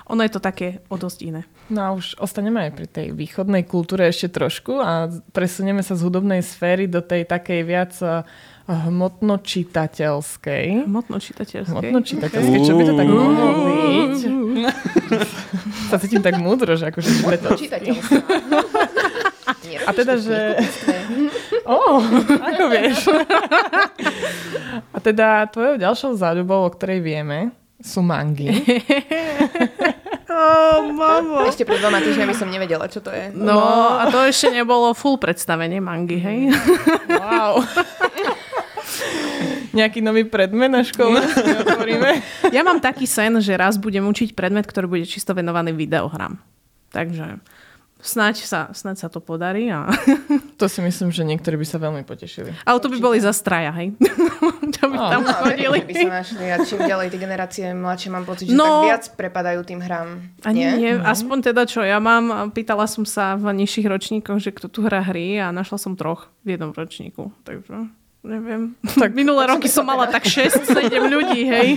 [0.07, 1.41] ono je to také o dosť iné.
[1.71, 6.03] No a už ostaneme aj pri tej východnej kultúre ešte trošku a presunieme sa z
[6.03, 7.93] hudobnej sféry do tej takej viac
[8.69, 10.85] hmotno-čitateľskej.
[10.85, 11.71] Hmotno čitateľské.
[11.71, 14.17] Hmotno-čitateľskej, čo by to tak mohlo byť?
[15.89, 17.51] sa cítim tak múdro, že akože čitateľ.
[17.57, 18.21] Čitateľská.
[19.67, 20.55] Nie, A teda, že...
[21.65, 21.99] Ó,
[22.39, 23.09] ako vieš.
[24.93, 28.61] A teda tvojou ďalšou záľubou, o ktorej vieme, sú mangy.
[30.31, 31.43] Oh, mamo.
[31.43, 33.35] Ešte pred dvoma týždňami som nevedela, čo to je.
[33.35, 33.59] No,
[33.99, 36.39] a to ešte nebolo full predstavenie mangy, hej?
[37.11, 37.59] Wow.
[39.71, 42.11] Nejaký nový predmet na škole si otvoríme.
[42.55, 46.35] Ja mám taký sen, že raz budem učiť predmet, ktorý bude čisto venovaný videohrám.
[46.91, 47.39] Takže
[48.03, 49.71] snáď sa, snáď sa to podarí.
[49.71, 49.87] A...
[50.59, 52.51] To si myslím, že niektorí by sa veľmi potešili.
[52.61, 53.95] Ale to by boli za straja, hej?
[54.75, 55.79] Čo by tam No, chodili.
[55.81, 58.83] by sa našli a čím ďalej tie generácie mladšie mám pocit, že No.
[58.83, 60.21] tak viac prepadajú tým hrám.
[60.43, 60.71] Ani nie?
[60.77, 64.83] nie, aspoň teda čo ja mám, pýtala som sa v nižších ročníkoch, že kto tu
[64.83, 67.31] hrá hry a našla som troch v jednom ročníku.
[67.41, 67.89] Takže
[68.23, 68.73] neviem.
[69.01, 71.69] Tak minulé roky som mala tak 6-7 ľudí, hej.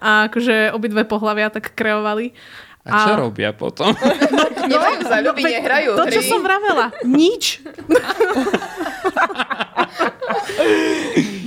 [0.00, 2.32] A akože obidve pohľavia tak kreovali.
[2.80, 3.92] A čo robia potom?
[4.72, 6.30] Nemajú záľuby, veď nehrajú To, čo hry.
[6.32, 6.88] som vravela.
[7.04, 7.60] Nič.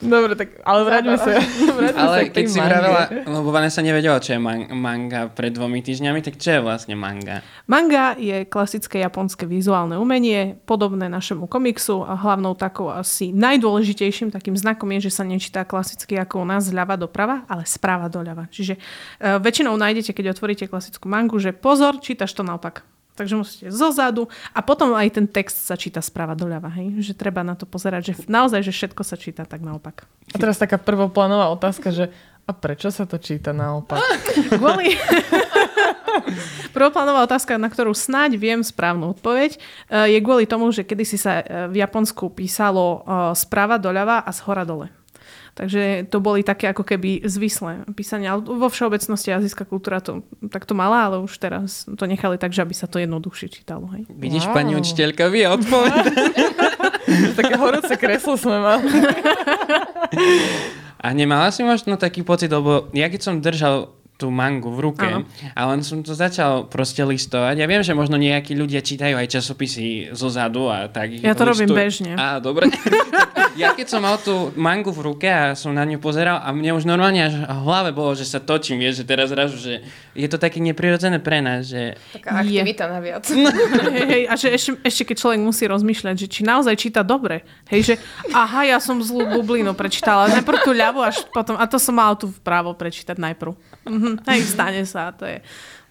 [0.00, 1.36] Dobre, tak, ale vráťme sa,
[1.76, 2.68] vráťme sa Ale tej keď si mange.
[2.72, 6.96] vravela, lebo Vanessa nevedela, čo je man- manga pred dvomi týždňami, tak čo je vlastne
[6.96, 7.44] manga?
[7.68, 14.56] Manga je klasické japonské vizuálne umenie, podobné našemu komiksu a hlavnou takou asi najdôležitejším takým
[14.56, 18.48] znakom je, že sa nečítá klasicky ako u nás zľava doprava, ale sprava doľava.
[18.48, 22.95] Čiže uh, väčšinou nájdete, keď otvoríte klasickú mangu, že pozor, čítaš to naopak.
[23.16, 26.68] Takže musíte zozadu a potom aj ten text sa číta sprava doľava.
[26.76, 27.00] Hej?
[27.00, 30.04] Že treba na to pozerať, že naozaj, že všetko sa číta tak naopak.
[30.30, 32.12] A teraz taká prvoplánová otázka, že
[32.46, 33.98] a prečo sa to číta naopak?
[34.60, 34.94] Kvôli...
[36.76, 41.42] Prvoplánová otázka, na ktorú snáď viem správnu odpoveď, eh, je kvôli tomu, že kedysi sa
[41.42, 44.86] eh, v Japonsku písalo eh, sprava doľava a z hora dole.
[45.56, 48.30] Takže to boli také ako keby zvislé písania.
[48.30, 52.60] Ale vo všeobecnosti azijská kultúra to takto mala, ale už teraz to nechali tak, že
[52.60, 53.88] aby sa to jednoduchšie čítalo.
[53.90, 54.04] Hej.
[54.10, 54.54] Vidíš, Wow.
[54.54, 56.12] pani učiteľka, vie odpovedať.
[57.38, 58.84] Také horúce kreslo sme mali.
[60.98, 65.04] A nemala si možno taký pocit, lebo ja keď som držal tú mangu v ruke
[65.06, 65.28] Áno.
[65.52, 67.60] a len som to začal proste listovať.
[67.60, 71.36] Ja viem, že možno nejakí ľudia čítajú aj časopisy zo zadu a tak ich Ja
[71.36, 71.76] to robím listujú.
[71.76, 72.12] bežne.
[72.16, 72.72] Á, dobre.
[73.56, 76.76] ja keď som mal tú mangu v ruke a som na ňu pozeral a mne
[76.76, 80.28] už normálne až v hlave bolo, že sa točím, vieš, že teraz zrazu, že je
[80.28, 82.60] to také neprirodzené pre nás, že Taká Je.
[82.60, 83.24] aktivita naviac.
[83.96, 87.42] Hej, hej, a že ešte, ešte keď človek musí rozmýšľať, že či naozaj číta dobre.
[87.72, 87.94] Hej, že
[88.30, 90.28] aha, ja som zlú bublinu prečítala.
[90.28, 93.56] Najprv tú ľavú, až potom, a to som mala tu vpravo prečítať najprv.
[93.88, 95.14] Mhm, hej, stane sa.
[95.16, 95.40] To je,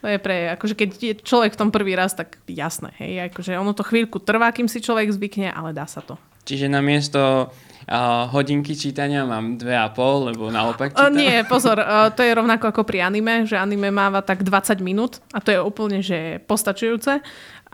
[0.01, 2.93] to je pre, akože keď je človek v tom prvý raz, tak jasné.
[3.01, 6.19] Hej, akože ono to chvíľku trvá, kým si človek zvykne, ale dá sa to.
[6.45, 11.11] Čiže namiesto uh, hodinky čítania mám dve a pol, lebo naopak čítam.
[11.11, 15.19] nie, pozor, o, to je rovnako ako pri anime, že anime máva tak 20 minút
[15.33, 17.19] a to je úplne že postačujúce.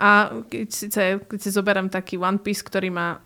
[0.01, 0.09] A
[0.49, 3.21] keď, síce, keď si zoberiem taký One Piece, ktorý má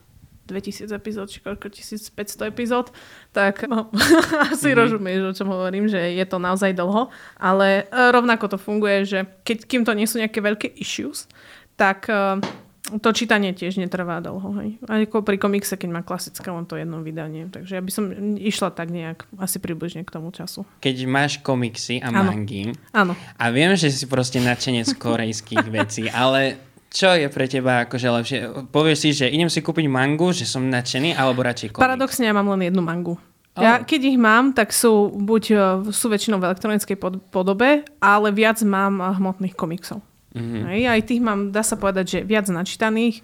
[0.46, 2.94] 2000 epizód, či koľko, 1500 epizód,
[3.34, 3.90] tak no,
[4.54, 4.78] asi mm-hmm.
[4.78, 7.10] rozumieš, o čom hovorím, že je to naozaj dlho,
[7.42, 11.26] ale e, rovnako to funguje, že keď, kým to nie sú nejaké veľké issues,
[11.74, 12.38] tak e,
[12.86, 14.50] to čítanie tiež netrvá dlho.
[14.62, 14.70] Hej.
[14.86, 17.50] A ako pri komikse, keď má klasické len to jedno vydanie.
[17.50, 18.04] Takže ja by som
[18.38, 20.64] išla tak nejak asi približne k tomu času.
[20.80, 22.30] Keď máš komiksy a Áno.
[22.30, 23.18] mangy, Áno.
[23.42, 26.62] A viem, že si proste nadšenec korejských vecí, ale
[26.94, 28.40] čo je pre teba akože lepšie?
[28.72, 31.84] Povieš si, že idem si kúpiť mangu, že som nadšený, alebo radšej komiks?
[31.84, 33.18] Paradoxne ja mám len jednu mangu.
[33.56, 35.56] Ja, keď ich mám, tak sú buď e,
[35.96, 40.04] sú väčšinou v elektronickej pod- podobe, ale viac mám hmotných komiksov.
[40.36, 40.62] Mm-hmm.
[40.68, 43.24] Hej, aj tých mám, dá sa povedať, že viac načítaných,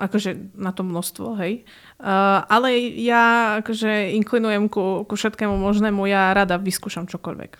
[0.00, 1.62] akože na to množstvo, hej.
[2.00, 7.52] Uh, ale ja akože inklinujem ku, ku všetkému možnému, ja rada vyskúšam čokoľvek.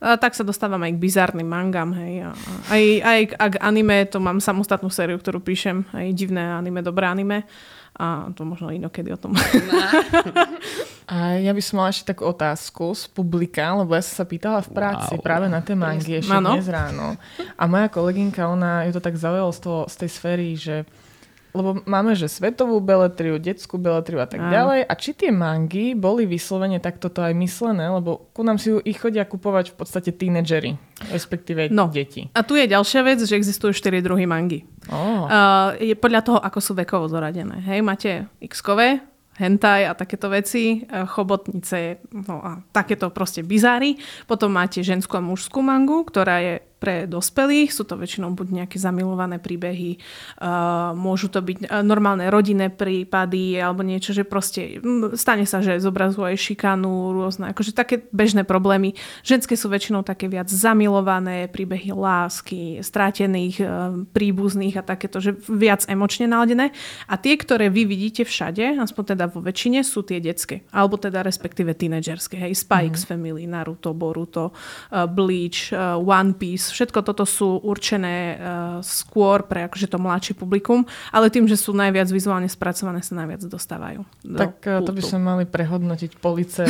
[0.00, 2.26] Uh, tak sa dostávam aj k bizarným mangám, hej.
[2.26, 2.30] A,
[2.72, 6.80] aj, aj k, a k anime, to mám samostatnú sériu, ktorú píšem, aj divné anime,
[6.80, 7.44] dobré anime.
[7.92, 9.36] A to možno inokedy o tom.
[11.04, 14.64] A ja by som mala ešte takú otázku z publika, lebo ja som sa pýtala
[14.64, 15.22] v práci Wow.
[15.22, 16.56] práve na tie mangy ešte Áno.
[16.56, 17.20] dnes ráno.
[17.52, 20.88] A moja kolegynka, ona ju to tak zaujalo z, toho, z tej sféry, že
[21.52, 24.48] lebo máme, že svetovú beletriu, detskú beletriu a tak Áno.
[24.48, 24.80] ďalej.
[24.88, 28.80] A či tie mangy boli vyslovene takto to aj myslené, lebo ku nám si ju
[28.80, 30.80] ich chodia kupovať v podstate tínedžeri,
[31.12, 31.92] respektíve No.
[31.92, 32.32] deti.
[32.32, 34.64] A tu je ďalšia vec, že existujú 4 druhy mangy.
[34.88, 35.28] Oh.
[35.28, 37.60] Uh, je podľa toho, ako sú vekovo zoradené.
[37.62, 38.10] Hej, máte
[38.40, 39.04] x-kové,
[39.36, 43.96] hentai a takéto veci, chobotnice, no a takéto proste bizáry.
[44.24, 47.70] Potom máte ženskú a mužskú mangu, ktorá je pre dospelých.
[47.70, 50.02] Sú to väčšinou buď nejaké zamilované príbehy,
[50.42, 55.62] uh, môžu to byť uh, normálne rodinné prípady alebo niečo, že proste mm, stane sa,
[55.62, 58.98] že zobrazuje aj šikanu, rôzne, akože také bežné problémy.
[59.22, 65.86] Ženské sú väčšinou také viac zamilované, príbehy lásky, strátených uh, príbuzných a takéto, že viac
[65.86, 66.74] emočne naladené.
[67.06, 70.66] A tie, ktoré vy vidíte všade, aspoň teda vo väčšine, sú tie detské.
[70.74, 72.40] Alebo teda respektíve tínedžerské.
[72.40, 74.56] Hej, Spy X Family, Naruto, Boruto,
[74.90, 78.36] Bleach, One Piece, všetko toto sú určené uh,
[78.80, 83.44] skôr pre akože to mladšie publikum, ale tým, že sú najviac vizuálne spracované, sa najviac
[83.44, 84.00] dostávajú.
[84.24, 86.64] do Tak eh, to by sme mali prehodnotiť police.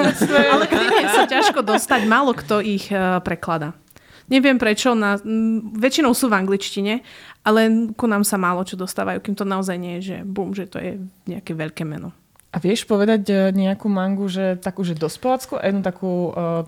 [0.54, 3.78] Ale k tým je sa ťažko dostať, málo kto ich uh, preklada.
[4.24, 7.04] Neviem prečo, na, m, väčšinou sú v angličtine,
[7.44, 10.64] ale ku nám sa málo čo dostávajú, kým to naozaj nie je, že bum, že
[10.64, 10.96] to je
[11.28, 12.16] nejaké veľké meno.
[12.54, 16.62] A vieš povedať eh, nejakú mangu, že takú, že dospelácku a jednu takú uh,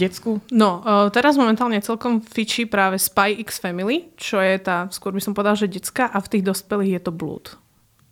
[0.00, 0.40] detskú?
[0.48, 5.20] No, uh, teraz momentálne celkom fičí práve Spy X Family, čo je tá, skôr by
[5.20, 7.67] som povedal, že detská a v tých dospelých je to Blood.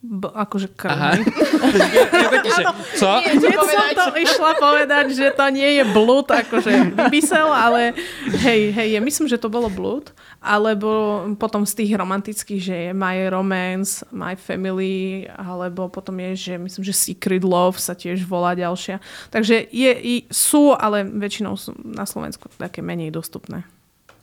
[0.06, 0.94] B- akože krv.
[0.94, 1.10] Aha.
[1.12, 1.22] hej.
[2.16, 2.62] Ja taký, že,
[2.96, 3.10] co?
[3.20, 7.92] Hneď som to išla povedať, že to nie je blúd, akože vymysel, ale
[8.40, 12.90] hej, hej, ja myslím, že to bolo blúd, alebo potom z tých romantických, že je
[12.94, 18.54] My Romance, My Family, alebo potom je, že myslím, že Secret Love sa tiež volá
[18.54, 19.02] ďalšia.
[19.28, 23.66] Takže je, i, sú, ale väčšinou sú na Slovensku také menej dostupné.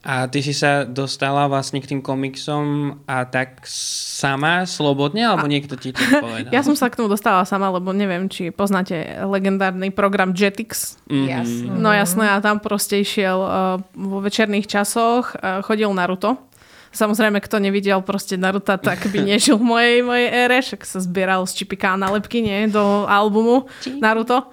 [0.03, 5.79] A ty si sa dostala vlastne k tým komiksom a tak sama, slobodne, alebo niekto
[5.79, 6.51] ti to povedal?
[6.55, 10.99] Ja som sa k tomu dostala sama, lebo neviem, či poznáte legendárny program Jetix.
[11.07, 11.27] Mhm.
[11.31, 11.71] Jasné.
[11.79, 16.35] No jasné, a tam proste išiel uh, vo večerných časoch, uh, chodil Naruto.
[16.93, 21.47] Samozrejme, kto nevidel proste Naruto, tak by nežil v mojej, mojej ére, však sa zbieral
[21.47, 23.71] z čipiká nálepky, nie, do albumu
[24.03, 24.51] Naruto.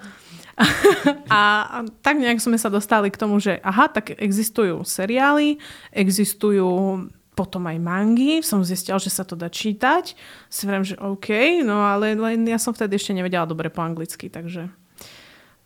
[1.29, 1.41] A,
[2.01, 5.57] tak nejak sme sa dostali k tomu, že aha, tak existujú seriály,
[5.91, 6.67] existujú
[7.31, 10.13] potom aj mangy, som zistil, že sa to dá čítať.
[10.51, 14.27] Si vrem, že OK, no ale len ja som vtedy ešte nevedela dobre po anglicky,
[14.27, 14.67] takže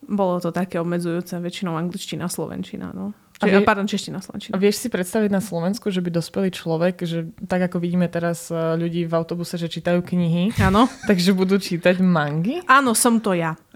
[0.06, 3.18] bolo to také obmedzujúce, väčšinou angličtina, slovenčina, no.
[3.36, 4.56] A Čiže, vie- pardon, čeština, slovenčina.
[4.56, 8.56] Vieš si predstaviť na Slovensku, že by dospelý človek, že tak ako vidíme teraz e,
[8.56, 10.88] ľudí v autobuse, že čítajú knihy, Áno.
[11.10, 12.64] takže budú čítať mangy?
[12.64, 13.60] Áno, som to ja.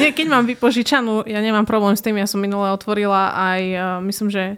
[0.00, 3.82] Nie, keď mám vypožičanú, ja nemám problém s tým, ja som minule otvorila aj, uh,
[4.00, 4.56] myslím, že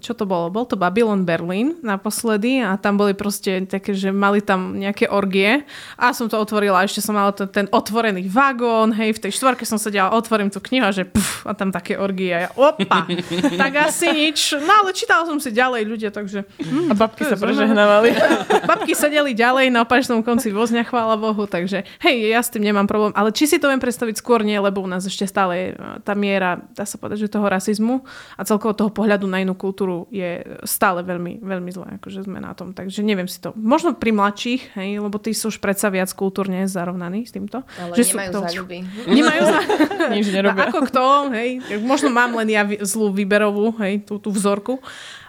[0.00, 0.48] čo to bolo?
[0.48, 5.60] Bol to Babylon Berlin naposledy a tam boli proste také, že mali tam nejaké orgie
[6.00, 9.76] a som to otvorila, ešte som mala ten otvorený vagón, hej, v tej štvorke som
[9.76, 13.04] sedela, otvorím tú knihu a že puf, a tam také orgie a ja, opa,
[13.60, 14.56] tak asi nič.
[14.56, 16.48] No ale čítala som si ďalej ľudia, takže
[16.88, 18.16] A babky sa prežehnávali.
[18.70, 22.88] Babky sedeli ďalej na opačnom konci vozňa, chvála Bohu, takže hej, ja s tým nemám
[22.88, 23.12] problém.
[23.12, 25.76] Ale či si to viem predstaviť skôr nie, lebo u nás ešte stále je e,
[26.00, 28.00] tá miera, dá sa povedať, že toho rasizmu
[28.40, 32.54] a celkovo toho pohľadu na inú kultúru je stále veľmi, veľmi zlé, akože sme na
[32.54, 32.70] tom.
[32.70, 33.50] Takže neviem si to.
[33.58, 37.66] Možno pri mladších, hej, lebo tí sú už predsa viac kultúrne zarovnaní s týmto.
[37.74, 38.78] Ale že nemajú to, záľuby.
[39.18, 39.58] Nemajú za...
[40.16, 40.64] Nič nerobia.
[40.70, 41.02] Ako kto,
[41.34, 41.58] hej.
[41.82, 44.78] Možno mám len ja zlú výberovú, hej, tú, tú vzorku.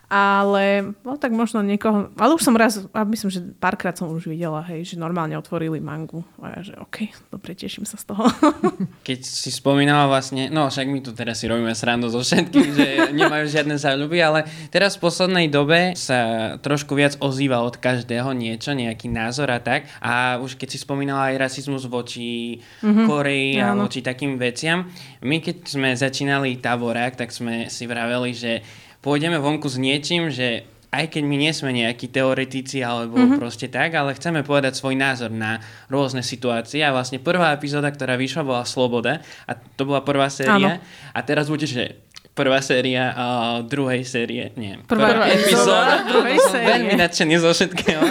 [0.10, 4.26] Ale, no tak možno niekoho, ale už som raz, a myslím, že párkrát som už
[4.26, 6.26] videla, hej, že normálne otvorili mangu.
[6.42, 8.26] A ja, že OK, dobre, teším sa z toho.
[9.08, 12.88] Keď si spomínala vlastne, no však my tu teraz si robíme srandu zo všetkých, že
[13.14, 18.74] nemajú žiadne záľuby, ale teraz v poslednej dobe sa trošku viac ozýva od každého niečo,
[18.74, 19.86] nejaký názor a tak.
[20.02, 23.06] A už keď si spomínala aj rasizmus voči mm-hmm.
[23.06, 24.90] Koreji a voči takým veciam,
[25.22, 28.66] my keď sme začínali táborák, tak sme si vraveli, že
[29.00, 33.38] pôjdeme vonku s niečím, že aj keď my nie sme nejakí teoretici alebo mm-hmm.
[33.38, 38.18] proste tak, ale chceme povedať svoj názor na rôzne situácie a vlastne prvá epizóda, ktorá
[38.18, 40.82] vyšla, bola Sloboda a to bola prvá séria
[41.14, 42.02] a teraz bude, že
[42.34, 46.68] prvá séria uh, druhej série, nie, Prvá epizóda druhej série.
[46.72, 48.02] Veľmi nadšený zo všetkého.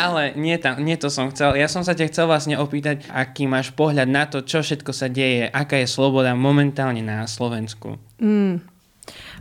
[0.00, 1.54] Ale nie, tam, nie to som chcel.
[1.56, 5.06] Ja som sa ťa chcel vlastne opýtať, aký máš pohľad na to, čo všetko sa
[5.12, 8.00] deje, aká je sloboda momentálne na Slovensku.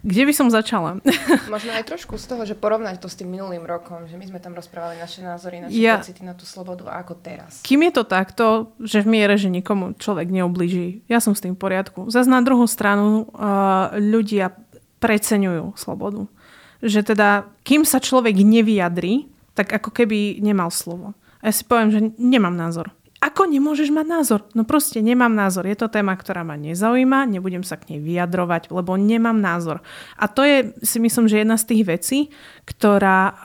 [0.04, 1.04] Kde by som začala?
[1.54, 4.40] Možno aj trošku z toho, že porovnať to s tým minulým rokom, že my sme
[4.40, 7.60] tam rozprávali naše názory, naše Ja- pocity na tú slobodu a ako teraz.
[7.64, 8.46] Kým je to takto,
[8.80, 12.08] že v miere, že nikomu človek neublíži, ja som s tým v poriadku.
[12.08, 14.56] Zas na druhú stranu uh, ľudia
[15.00, 16.28] preceňujú slobodu.
[16.80, 17.30] Že teda,
[17.68, 21.12] kým sa človek nevyjadrí, tak ako keby nemal slovo.
[21.44, 22.92] A ja si poviem, že nemám názor.
[23.20, 24.48] Ako nemôžeš mať názor?
[24.56, 25.68] No proste nemám názor.
[25.68, 29.84] Je to téma, ktorá ma nezaujíma, nebudem sa k nej vyjadrovať, lebo nemám názor.
[30.16, 32.20] A to je, si myslím, že jedna z tých vecí,
[32.64, 33.36] ktorá uh,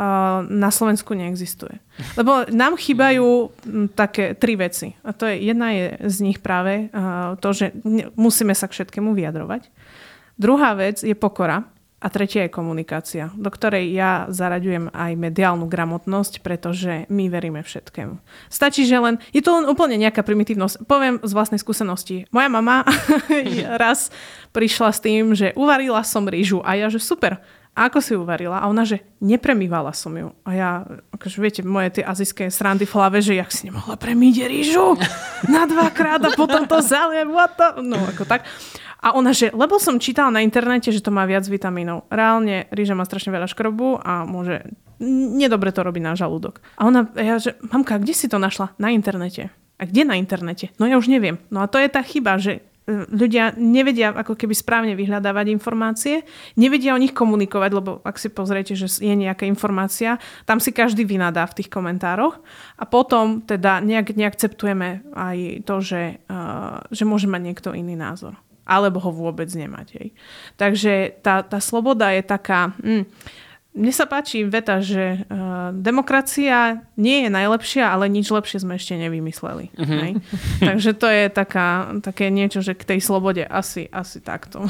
[0.46, 1.82] na Slovensku neexistuje.
[2.14, 4.94] Lebo nám chýbajú m, také tri veci.
[5.02, 8.78] A to je, jedna je z nich práve uh, to, že ne, musíme sa k
[8.78, 9.74] všetkému vyjadrovať.
[10.38, 11.66] Druhá vec je pokora.
[12.04, 18.20] A tretia je komunikácia, do ktorej ja zaraďujem aj mediálnu gramotnosť, pretože my veríme všetkému.
[18.52, 20.84] Stačí, že len, je to len úplne nejaká primitívnosť.
[20.84, 22.28] Poviem z vlastnej skúsenosti.
[22.28, 22.84] Moja mama
[23.80, 24.12] raz
[24.52, 27.40] prišla s tým, že uvarila som rýžu a ja, že super.
[27.74, 28.62] Ako si uvarila?
[28.62, 30.30] A ona, že nepremývala som ju.
[30.46, 30.70] A ja,
[31.10, 34.94] akože viete, moje tie azijské srandy v hlave, že jak si nemohla premýť rýžu
[35.50, 37.82] na dvakrát a potom to zaliem, what the...
[37.82, 38.46] No, ako tak.
[39.02, 42.06] A ona, že, lebo som čítala na internete, že to má viac vitamínov.
[42.14, 44.64] Reálne rýža má strašne veľa škrobu a môže
[45.02, 46.62] nedobre to robí na žalúdok.
[46.78, 48.72] A ona, ja, že, mamka, kde si to našla?
[48.78, 49.50] Na internete.
[49.76, 50.70] A kde na internete?
[50.78, 51.42] No ja už neviem.
[51.50, 56.28] No a to je tá chyba, že ľudia nevedia ako keby správne vyhľadávať informácie,
[56.60, 61.08] nevedia o nich komunikovať, lebo ak si pozriete, že je nejaká informácia, tam si každý
[61.08, 62.36] vynadá v tých komentároch
[62.76, 68.36] a potom teda nejak neakceptujeme aj to, že, uh, že môže mať niekto iný názor
[68.64, 70.16] alebo ho vôbec nemať.
[70.56, 72.72] Takže tá, tá sloboda je taká...
[72.80, 73.04] Hm,
[73.74, 78.94] mne sa páči veta, že uh, demokracia nie je najlepšia, ale nič lepšie sme ešte
[78.94, 79.74] nevymysleli.
[79.74, 80.22] Hej?
[80.62, 84.62] Takže to je taká, také niečo, že k tej slobode asi, asi takto.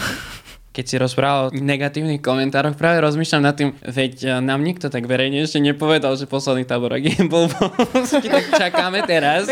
[0.74, 5.06] Keď si rozprával o negatívnych komentároch, práve rozmýšľam nad tým, veď e, nám nikto tak
[5.06, 9.46] verejne ešte nepovedal, že posledný tábor je bol tak čakáme teraz.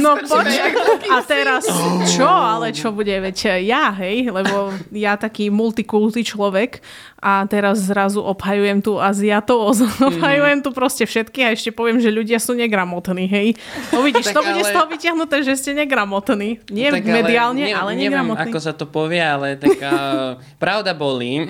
[0.00, 0.72] no počkaj,
[1.12, 1.68] a teraz
[2.08, 2.24] čo?
[2.24, 3.12] Ale čo bude?
[3.12, 6.80] Veď ja, hej, lebo ja taký multikulty človek
[7.20, 9.76] a teraz zrazu obhajujem tu Aziatov,
[10.08, 13.48] obhajujem tu proste všetky a ešte poviem, že ľudia sú negramotní, hej.
[13.92, 14.68] No vidíš, to bude ale...
[14.68, 16.64] z toho vyťahnuté, že ste negramotní.
[16.72, 18.40] Nie tak mediálne, ale, ne, ale negramotní.
[18.40, 20.29] Neviem, ako sa to povie, ale tak uh,
[20.60, 21.48] pravda bolí.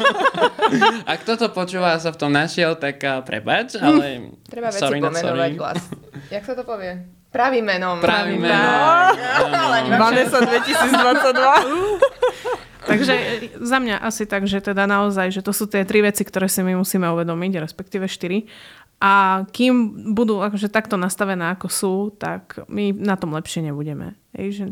[1.12, 4.38] Ak toto počúva sa v tom našiel, tak uh, prepač, ale...
[4.46, 5.82] Treba veci sorry, pomenovať hlas.
[6.30, 7.20] Jak sa to povie?
[7.30, 8.02] Pravým menom.
[8.02, 9.14] Pravým menom.
[9.98, 12.50] Vanessa 2022.
[12.90, 13.14] Takže
[13.60, 16.58] za mňa asi tak, že teda naozaj, že to sú tie tri veci, ktoré si
[16.64, 18.50] my musíme uvedomiť, respektíve štyri.
[19.00, 24.12] A kým budú akože takto nastavené, ako sú, tak my na tom lepšie nebudeme.
[24.36, 24.64] Ej, že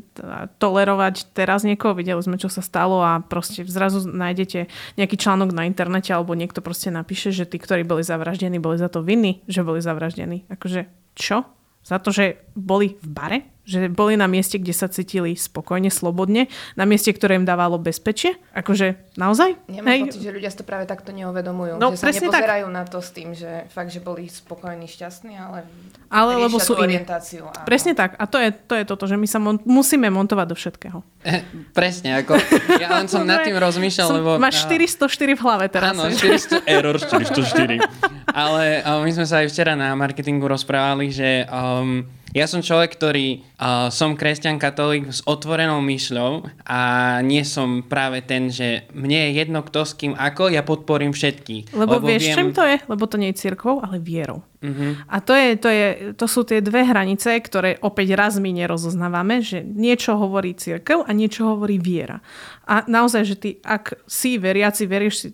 [0.61, 4.69] tolerovať teraz niekoho, videli sme, čo sa stalo a proste zrazu nájdete
[5.01, 8.93] nejaký článok na internete alebo niekto proste napíše, že tí, ktorí boli zavraždení, boli za
[8.93, 10.45] to vinní, že boli zavraždení.
[10.53, 11.49] Akože čo?
[11.81, 13.39] Za to, že boli v bare?
[13.69, 18.41] Že boli na mieste, kde sa cítili spokojne, slobodne, na mieste, ktoré im dávalo bezpečie?
[18.57, 19.61] Akože naozaj?
[19.69, 20.01] Nemám Hej.
[20.09, 21.77] pocit, že ľudia si to práve takto neuvedomujú.
[21.77, 22.77] No, že sa nepozerajú tak.
[22.81, 25.69] na to s tým, že fakt, že boli spokojní, šťastní, ale,
[26.09, 27.45] ale lebo sú orientáciu.
[27.45, 27.69] A...
[27.69, 28.17] Presne tak.
[28.17, 30.99] A to je, to je toto, že my sa mon- musíme montovať do všetkého.
[31.29, 31.45] Eh,
[31.77, 32.41] presne, ako
[32.81, 34.31] ja len som nad tým rozmýšľal, som, lebo...
[34.41, 35.93] Máš 404 v hlave teraz.
[35.93, 37.85] Áno, 400, error 404.
[38.33, 42.07] ale uh, my sme sa aj včera na marketingu rozprávali, že um,
[42.37, 46.81] ja som človek, ktorý uh, som kresťan katolík s otvorenou myšľou a
[47.25, 51.73] nie som práve ten, že mne je jedno kto s kým ako, ja podporím všetkých.
[51.73, 52.37] Lebo, lebo vieš, viem...
[52.37, 52.77] čím to je?
[52.85, 54.45] Lebo to nie je církvou, ale vierou.
[54.61, 54.99] Uh-huh.
[55.09, 59.41] A to, je, to, je, to sú tie dve hranice, ktoré opäť raz my nerozoznávame,
[59.41, 62.21] že niečo hovorí církev a niečo hovorí viera.
[62.69, 65.29] A naozaj, že ty, ak si veriaci, veríš si,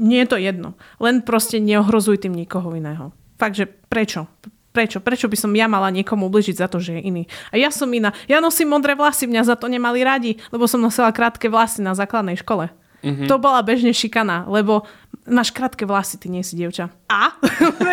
[0.00, 0.78] nie je to jedno.
[1.02, 3.12] Len proste neohrozuj tým nikoho iného.
[3.36, 4.30] Fakt, že prečo?
[4.70, 5.02] Prečo?
[5.02, 7.22] Prečo by som ja mala niekomu ubližiť za to, že je iný?
[7.50, 8.14] A ja som iná.
[8.30, 11.90] Ja nosím modré vlasy, mňa za to nemali radi, lebo som nosila krátke vlasy na
[11.90, 12.70] základnej škole.
[13.00, 13.26] Mm-hmm.
[13.26, 14.84] To bola bežne šikana, lebo
[15.30, 16.90] máš krátke vlasy, ty nie si dievča.
[17.06, 17.34] A?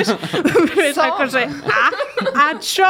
[0.77, 1.85] vieš, akože, a?
[2.33, 2.89] A čo?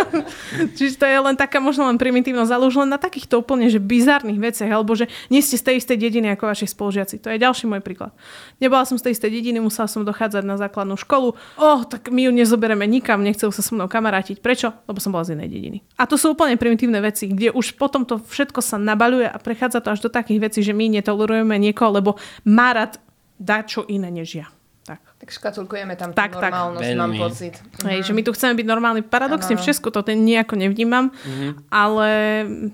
[0.76, 3.80] Čiže to je len taká možno len primitívnosť, ale už len na takýchto úplne že
[3.80, 7.20] bizarných veciach, alebo že nie ste z tej istej dediny ako vaši spolužiaci.
[7.24, 8.12] To je ďalší môj príklad.
[8.60, 11.36] Nebola som z tej istej dediny, musela som dochádzať na základnú školu.
[11.56, 14.44] Oh, tak my ju nezoberieme nikam, nechcel sa so mnou kamarátiť.
[14.44, 14.72] Prečo?
[14.84, 15.78] Lebo som bola z inej dediny.
[15.96, 19.80] A to sú úplne primitívne veci, kde už potom to všetko sa nabaľuje a prechádza
[19.80, 22.10] to až do takých vecí, že my netolerujeme niekoho, lebo
[22.44, 23.00] má rád
[23.42, 24.46] dať čo iné než ja.
[24.82, 24.98] Tak.
[24.98, 26.98] Tak škatulkujeme tam tak, tú normálnosť, tak.
[26.98, 27.54] mám pocit.
[27.86, 28.06] Hej, uh-huh.
[28.10, 29.02] že my tu chceme byť normálni.
[29.06, 31.54] Paradoxne v Česku to ten nejako nevnímam, uh-huh.
[31.70, 32.08] ale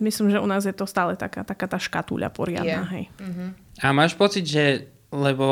[0.00, 2.88] myslím, že u nás je to stále taká, taká tá škatúľa poriadna.
[2.96, 3.12] Hej.
[3.20, 3.52] Uh-huh.
[3.84, 5.48] A máš pocit, že lebo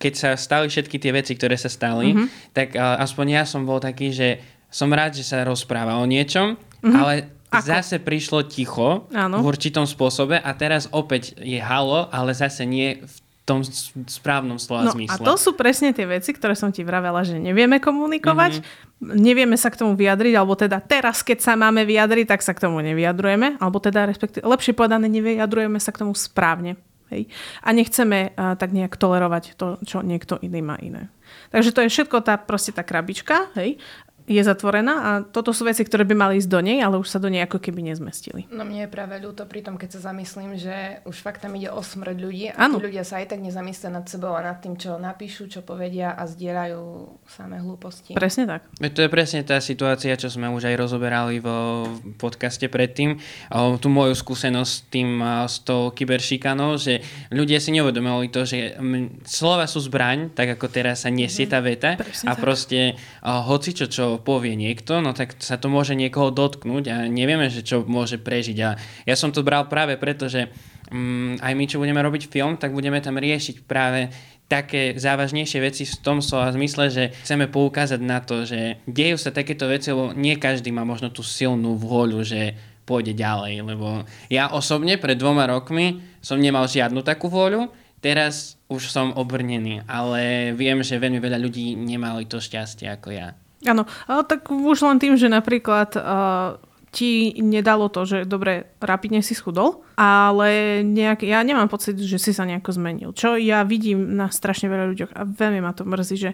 [0.00, 2.28] keď sa stali všetky tie veci, ktoré sa stali, uh-huh.
[2.52, 6.56] tak uh, aspoň ja som bol taký, že som rád, že sa rozpráva o niečom,
[6.56, 6.92] uh-huh.
[6.92, 7.14] ale
[7.48, 7.64] ako?
[7.64, 9.40] Zase prišlo ticho Áno.
[9.40, 13.16] v určitom spôsobe a teraz opäť je halo, ale zase nie v
[13.48, 13.64] tom
[14.04, 15.24] správnom slova no, zmysle.
[15.24, 19.16] A to sú presne tie veci, ktoré som ti vravela, že nevieme komunikovať, mm-hmm.
[19.16, 22.68] nevieme sa k tomu vyjadriť, alebo teda teraz, keď sa máme vyjadriť, tak sa k
[22.68, 26.76] tomu nevyjadrujeme, alebo teda respektíve, lepšie povedané, nevyjadrujeme sa k tomu správne.
[27.08, 27.32] Hej.
[27.64, 31.08] A nechceme uh, tak nejak tolerovať to, čo niekto iný má iné.
[31.48, 33.80] Takže to je všetko tá proste tá krabička, hej
[34.28, 37.16] je zatvorená a toto sú veci, ktoré by mali ísť do nej, ale už sa
[37.16, 38.44] do nej ako keby nezmestili.
[38.52, 41.72] No mne je práve ľúto pri tom, keď sa zamyslím, že už fakt tam ide
[41.72, 45.00] o smrť ľudí a ľudia sa aj tak nezamyslia nad sebou a nad tým, čo
[45.00, 46.82] napíšu, čo povedia a zdieľajú
[47.24, 48.12] samé hlúposti.
[48.12, 48.68] Presne tak.
[48.76, 51.88] To je presne tá situácia, čo sme už aj rozoberali vo
[52.20, 53.16] podcaste predtým.
[53.48, 55.08] O, tú moju skúsenosť s tým,
[55.48, 57.00] s tou kyberšikanou, že
[57.32, 58.76] ľudia si neuvedomovali to, že
[59.24, 62.42] slova sú zbraň, tak ako teraz sa nesie tá veta presne a tak.
[62.42, 67.48] proste hoci čo, čo povie niekto, no tak sa to môže niekoho dotknúť a nevieme,
[67.48, 68.58] že čo môže prežiť.
[68.62, 68.70] A
[69.06, 70.50] ja som to bral práve preto, že
[70.92, 74.12] um, aj my, čo budeme robiť film, tak budeme tam riešiť práve
[74.48, 79.28] také závažnejšie veci v tom slova zmysle, že chceme poukázať na to, že dejú sa
[79.28, 82.56] takéto veci, lebo nie každý má možno tú silnú vôľu, že
[82.88, 87.68] pôjde ďalej, lebo ja osobne pred dvoma rokmi som nemal žiadnu takú vôľu,
[88.00, 93.36] teraz už som obrnený, ale viem, že veľmi veľa ľudí nemali to šťastie ako ja.
[93.66, 96.62] Áno, ale tak už len tým, že napríklad uh,
[96.94, 102.32] ti nedalo to, že dobre, rapidne si schudol, ale nejak, ja nemám pocit, že si
[102.32, 103.10] sa nejako zmenil.
[103.12, 106.30] Čo ja vidím na strašne veľa ľuďoch a veľmi ma to mrzí, že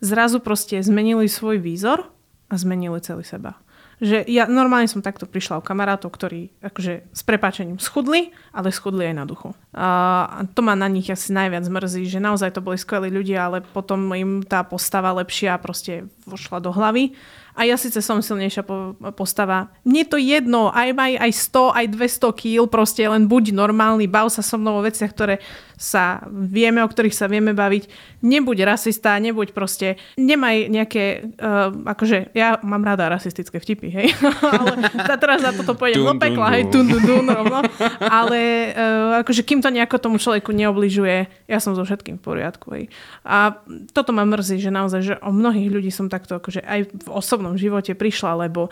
[0.00, 2.08] zrazu proste zmenili svoj výzor
[2.48, 3.60] a zmenili celý seba.
[3.98, 9.10] Že ja normálne som takto prišla u kamarátov, ktorí akože s prepáčením schudli, ale schudli
[9.10, 9.50] aj na duchu.
[9.74, 13.58] A to ma na nich asi najviac mrzí, že naozaj to boli skvelí ľudia, ale
[13.60, 17.14] potom im tá postava lepšia proste vošla do hlavy
[17.58, 19.66] a ja síce som silnejšia po, postava.
[19.82, 24.30] Mne to jedno, aj maj aj 100, aj 200 kg, proste len buď normálny, bav
[24.30, 25.42] sa so mnou o veciach, ktoré
[25.74, 27.90] sa vieme, o ktorých sa vieme baviť.
[28.22, 34.08] Nebuď rasista, nebuď proste, nemaj nejaké, uh, akože ja mám rada rasistické vtipy, hej,
[34.60, 34.74] ale
[35.18, 37.64] teraz za toto pôjdem do pekla, hej, tun, tun, tun, rovno.
[38.00, 38.38] Ale
[38.72, 42.84] uh, akože kým to nejako tomu človeku neobližuje, ja som so všetkým v poriadku, hej.
[43.24, 43.58] A
[43.92, 47.56] toto ma mrzí, že naozaj, že o mnohých ľudí som takto, akože aj v osobnom
[47.56, 48.68] živote prišla, lebo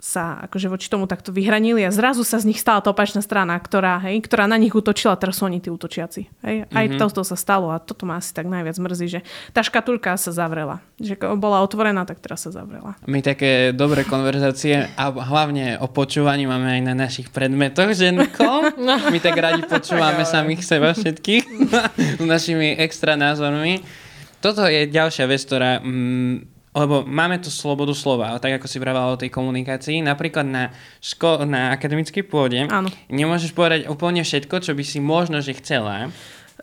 [0.00, 3.54] sa akože voči tomu takto vyhranili a zrazu sa z nich stala tá opačná strana,
[3.60, 6.22] ktorá, hej, ktorá na nich útočila, teraz sú oni tí útočiaci.
[6.40, 6.56] Hej.
[6.72, 6.96] Aj mm-hmm.
[6.96, 9.20] toto sa stalo a toto ma asi tak najviac mrzí, že
[9.52, 10.80] tá škatulka sa zavrela.
[10.96, 12.96] Že bola otvorená, tak teraz sa zavrela.
[13.04, 18.72] My také dobré konverzácie a hlavne o počúvaní máme aj na našich predmetoch, ženko.
[19.12, 21.44] My tak radi počúvame samých seba všetkých
[22.20, 23.84] s našimi extra názormi.
[24.40, 29.16] Toto je ďalšia vec, ktorá mm, lebo máme tu slobodu slova, tak ako si vravala
[29.16, 30.04] o tej komunikácii.
[30.04, 30.64] Napríklad na,
[31.00, 32.92] ško- na akademickej pôde Áno.
[33.08, 36.12] nemôžeš povedať úplne všetko, čo by si možno, že chcela.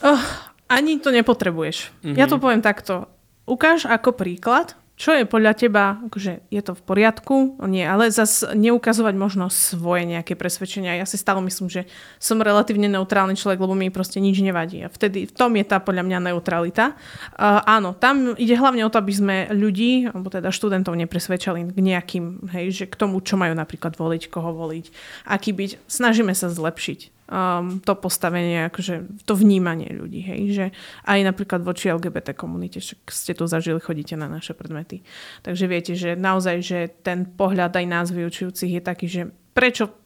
[0.05, 0.22] Oh,
[0.70, 1.89] ani to nepotrebuješ.
[2.05, 2.18] Mm-hmm.
[2.22, 3.09] Ja to poviem takto.
[3.49, 7.58] Ukáž ako príklad, čo je podľa teba, akože je to v poriadku?
[7.66, 11.02] Nie, ale zas neukazovať možno svoje nejaké presvedčenia.
[11.02, 11.89] Ja si stále myslím, že
[12.22, 14.86] som relatívne neutrálny človek, lebo mi proste nič nevadí.
[14.86, 16.94] A vtedy v tom je tá podľa mňa neutralita.
[17.34, 21.80] Uh, áno, tam ide hlavne o to, aby sme ľudí, alebo teda študentov nepresvedčali k
[21.82, 24.94] nejakým, hej, že k tomu, čo majú napríklad voliť, koho voliť,
[25.26, 25.89] aký byť.
[25.89, 30.65] Snažíme sa zlepšiť um, to postavenie, akože to vnímanie ľudí, hej, že
[31.09, 35.01] aj napríklad voči LGBT komunite, však ste tu zažili, chodíte na naše predmety.
[35.41, 39.21] Takže viete, že naozaj, že ten pohľad aj nás vyučujúcich je taký, že
[39.57, 40.03] prečo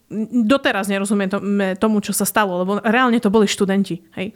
[0.47, 1.27] doteraz nerozumiem
[1.75, 4.31] tomu, čo sa stalo, lebo reálne to boli študenti, hej,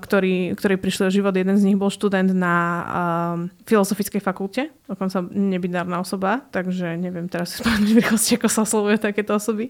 [0.00, 1.36] ktorí, ktorí prišli o život.
[1.36, 3.36] Jeden z nich bol študent na uh,
[3.68, 9.68] filozofickej fakulte, dokonca nebinárna osoba, takže neviem teraz v rýchlosti, ako sa oslovuje takéto osoby.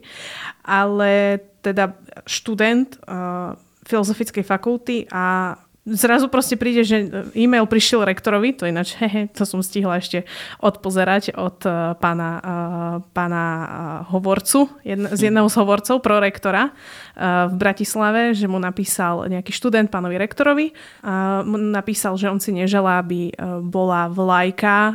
[0.63, 1.99] Ale teda
[2.31, 9.29] študent uh, filozofickej fakulty a zrazu proste príde, že e-mail prišiel rektorovi, to ináč, hehe,
[9.31, 10.25] to som stihla ešte
[10.65, 13.67] odpozerať od uh, pána, uh, pána uh,
[14.09, 19.93] hovorcu, jedna, z jedného z hovorcov, prorektora uh, v Bratislave, že mu napísal nejaký študent
[19.93, 24.95] pánovi rektorovi, uh, mu napísal, že on si neželá, aby uh, bola vlajka uh,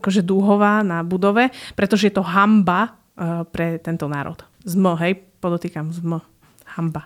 [0.00, 4.40] akože dúhová na budove, pretože je to hamba uh, pre tento národ.
[4.64, 6.37] Zmo, hej, podotýkam zmo
[6.78, 7.02] hamba.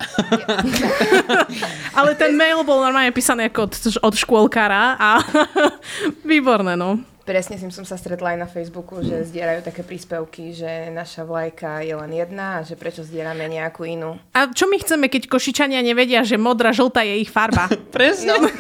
[1.99, 5.11] Ale ten mail bol normálne písaný ako od, od škôlkara a
[6.29, 7.01] výborné, no.
[7.23, 11.23] Presne s tým som sa stretla aj na Facebooku, že zdierajú také príspevky, že naša
[11.23, 14.19] vlajka je len jedna a že prečo zdierame nejakú inú.
[14.35, 17.71] A čo my chceme, keď Košičania nevedia, že modra, žltá je ich farba?
[17.95, 18.35] presne.
[18.35, 18.43] No.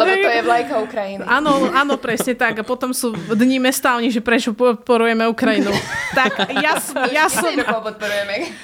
[0.00, 1.22] Lebo to je vlajka Ukrajiny.
[1.28, 2.60] Áno, áno, presne tak.
[2.60, 5.70] A potom sú dní mesta, oni, že prečo podporujeme Ukrajinu.
[6.16, 6.80] tak ja,
[7.12, 7.52] ja, som,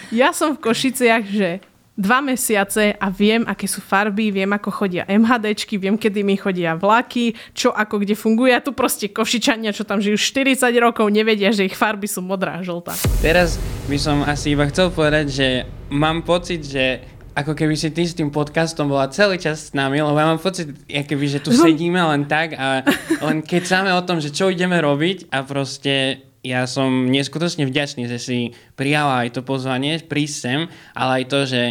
[0.08, 1.60] ja som v Košiciach, že
[1.98, 6.78] dva mesiace a viem, aké sú farby, viem, ako chodia MHDčky, viem, kedy mi chodia
[6.78, 8.54] vlaky, čo ako kde funguje.
[8.54, 12.56] A tu proste košičania, čo tam žijú 40 rokov, nevedia, že ich farby sú modrá
[12.56, 12.94] a žltá.
[13.18, 13.58] Teraz
[13.90, 15.46] by som asi iba chcel povedať, že
[15.90, 17.02] mám pocit, že
[17.34, 20.42] ako keby si ty s tým podcastom bola celý čas s nami, lebo ja mám
[20.42, 22.82] pocit, keby, že tu sedíme len tak a
[23.22, 28.06] len keď sáme o tom, že čo ideme robiť a proste ja som neskutočne vďačný,
[28.06, 28.38] že si
[28.78, 30.60] prijala aj to pozvanie, prísť sem,
[30.94, 31.62] ale aj to, že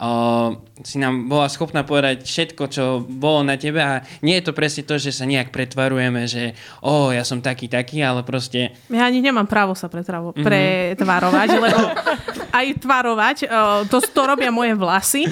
[0.00, 0.10] o,
[0.82, 4.82] si nám bola schopná povedať všetko, čo bolo na tebe a nie je to presne
[4.82, 8.74] to, že sa nejak pretvarujeme, že o, ja som taký, taký, ale proste...
[8.90, 10.42] Ja ani nemám právo sa pretravo- mm-hmm.
[10.42, 11.78] pretvarovať, lebo
[12.58, 13.36] aj tvarovať,
[13.86, 15.22] to, to robia moje vlasy,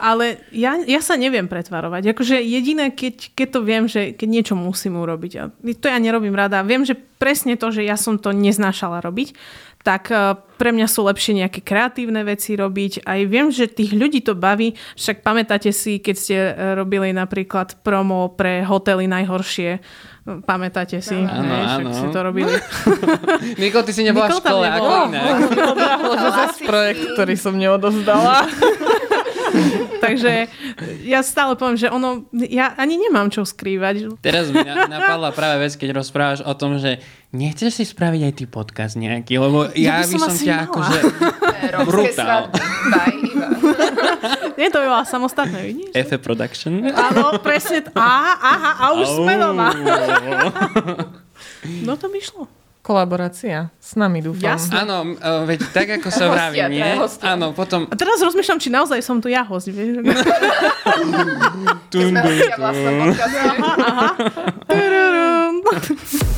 [0.00, 2.16] ale ja, ja sa neviem pretvarovať.
[2.16, 6.32] Akože jediné, keď, keď to viem, že keď niečo musím urobiť, a to ja nerobím
[6.32, 9.34] rada, viem, že presne to, že ja som to neznášala robiť,
[9.82, 13.06] tak e, pre mňa sú lepšie nejaké kreatívne veci robiť.
[13.06, 14.72] Aj viem, že tých ľudí to baví.
[14.94, 19.82] Však pamätáte si, keď ste e, robili napríklad promo pre hotely najhoršie.
[20.44, 21.88] Pamätáte si, áno, hej, áno.
[21.88, 22.52] si to robili.
[23.62, 24.92] Nikol, ty si nebola Nikol v škole, ako
[26.36, 28.44] zase projekt, ktorý som neodozdala.
[30.04, 30.52] Takže
[31.08, 34.20] ja stále poviem, že ono, ja ani nemám čo skrývať.
[34.20, 37.00] Teraz mi na- napadla práve vec, keď rozprávaš o tom, že
[37.32, 40.44] nechceš si spraviť aj ty podcast nejaký, lebo ja, Ja by by som som asi
[40.44, 40.98] ťa akože...
[41.88, 42.42] Brutál.
[42.88, 43.12] By.
[44.58, 45.94] Nie, to by bola samostatné, vidíš?
[45.94, 46.82] Efe Production.
[46.90, 47.86] Áno, presne.
[47.94, 49.70] Aha, aha, a už sme doma.
[51.86, 52.50] No to by šlo.
[52.82, 54.48] Kolaborácia s nami, dúfam.
[54.48, 54.82] Jasné.
[54.82, 56.96] Áno, e, veď tak ako sa vraví, nie?
[56.96, 57.36] hostia.
[57.36, 57.84] Áno, potom...
[57.84, 60.00] A teraz rozmýšľam, či naozaj som tu ja host, vieš?
[61.92, 62.14] Tun,
[62.56, 63.08] vlastnom tun.
[63.12, 63.46] podcaste.
[64.66, 65.54] Tudurum.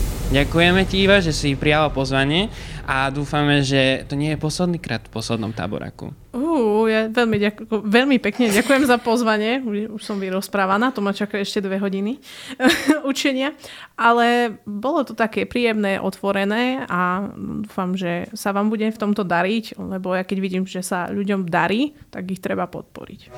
[0.31, 2.55] Ďakujeme ti, Iva, že si prijala pozvanie
[2.87, 6.15] a dúfame, že to nie je posledný krát v poslednom táboraku.
[6.31, 9.59] Ú, ja veľmi, ďaku, veľmi pekne ďakujem za pozvanie.
[9.91, 12.23] Už, som vyrozprávaná, to ma čaká ešte dve hodiny
[13.11, 13.59] učenia.
[13.99, 17.27] Ale bolo to také príjemné, otvorené a
[17.67, 21.51] dúfam, že sa vám bude v tomto dariť, lebo ja keď vidím, že sa ľuďom
[21.51, 23.35] darí, tak ich treba podporiť.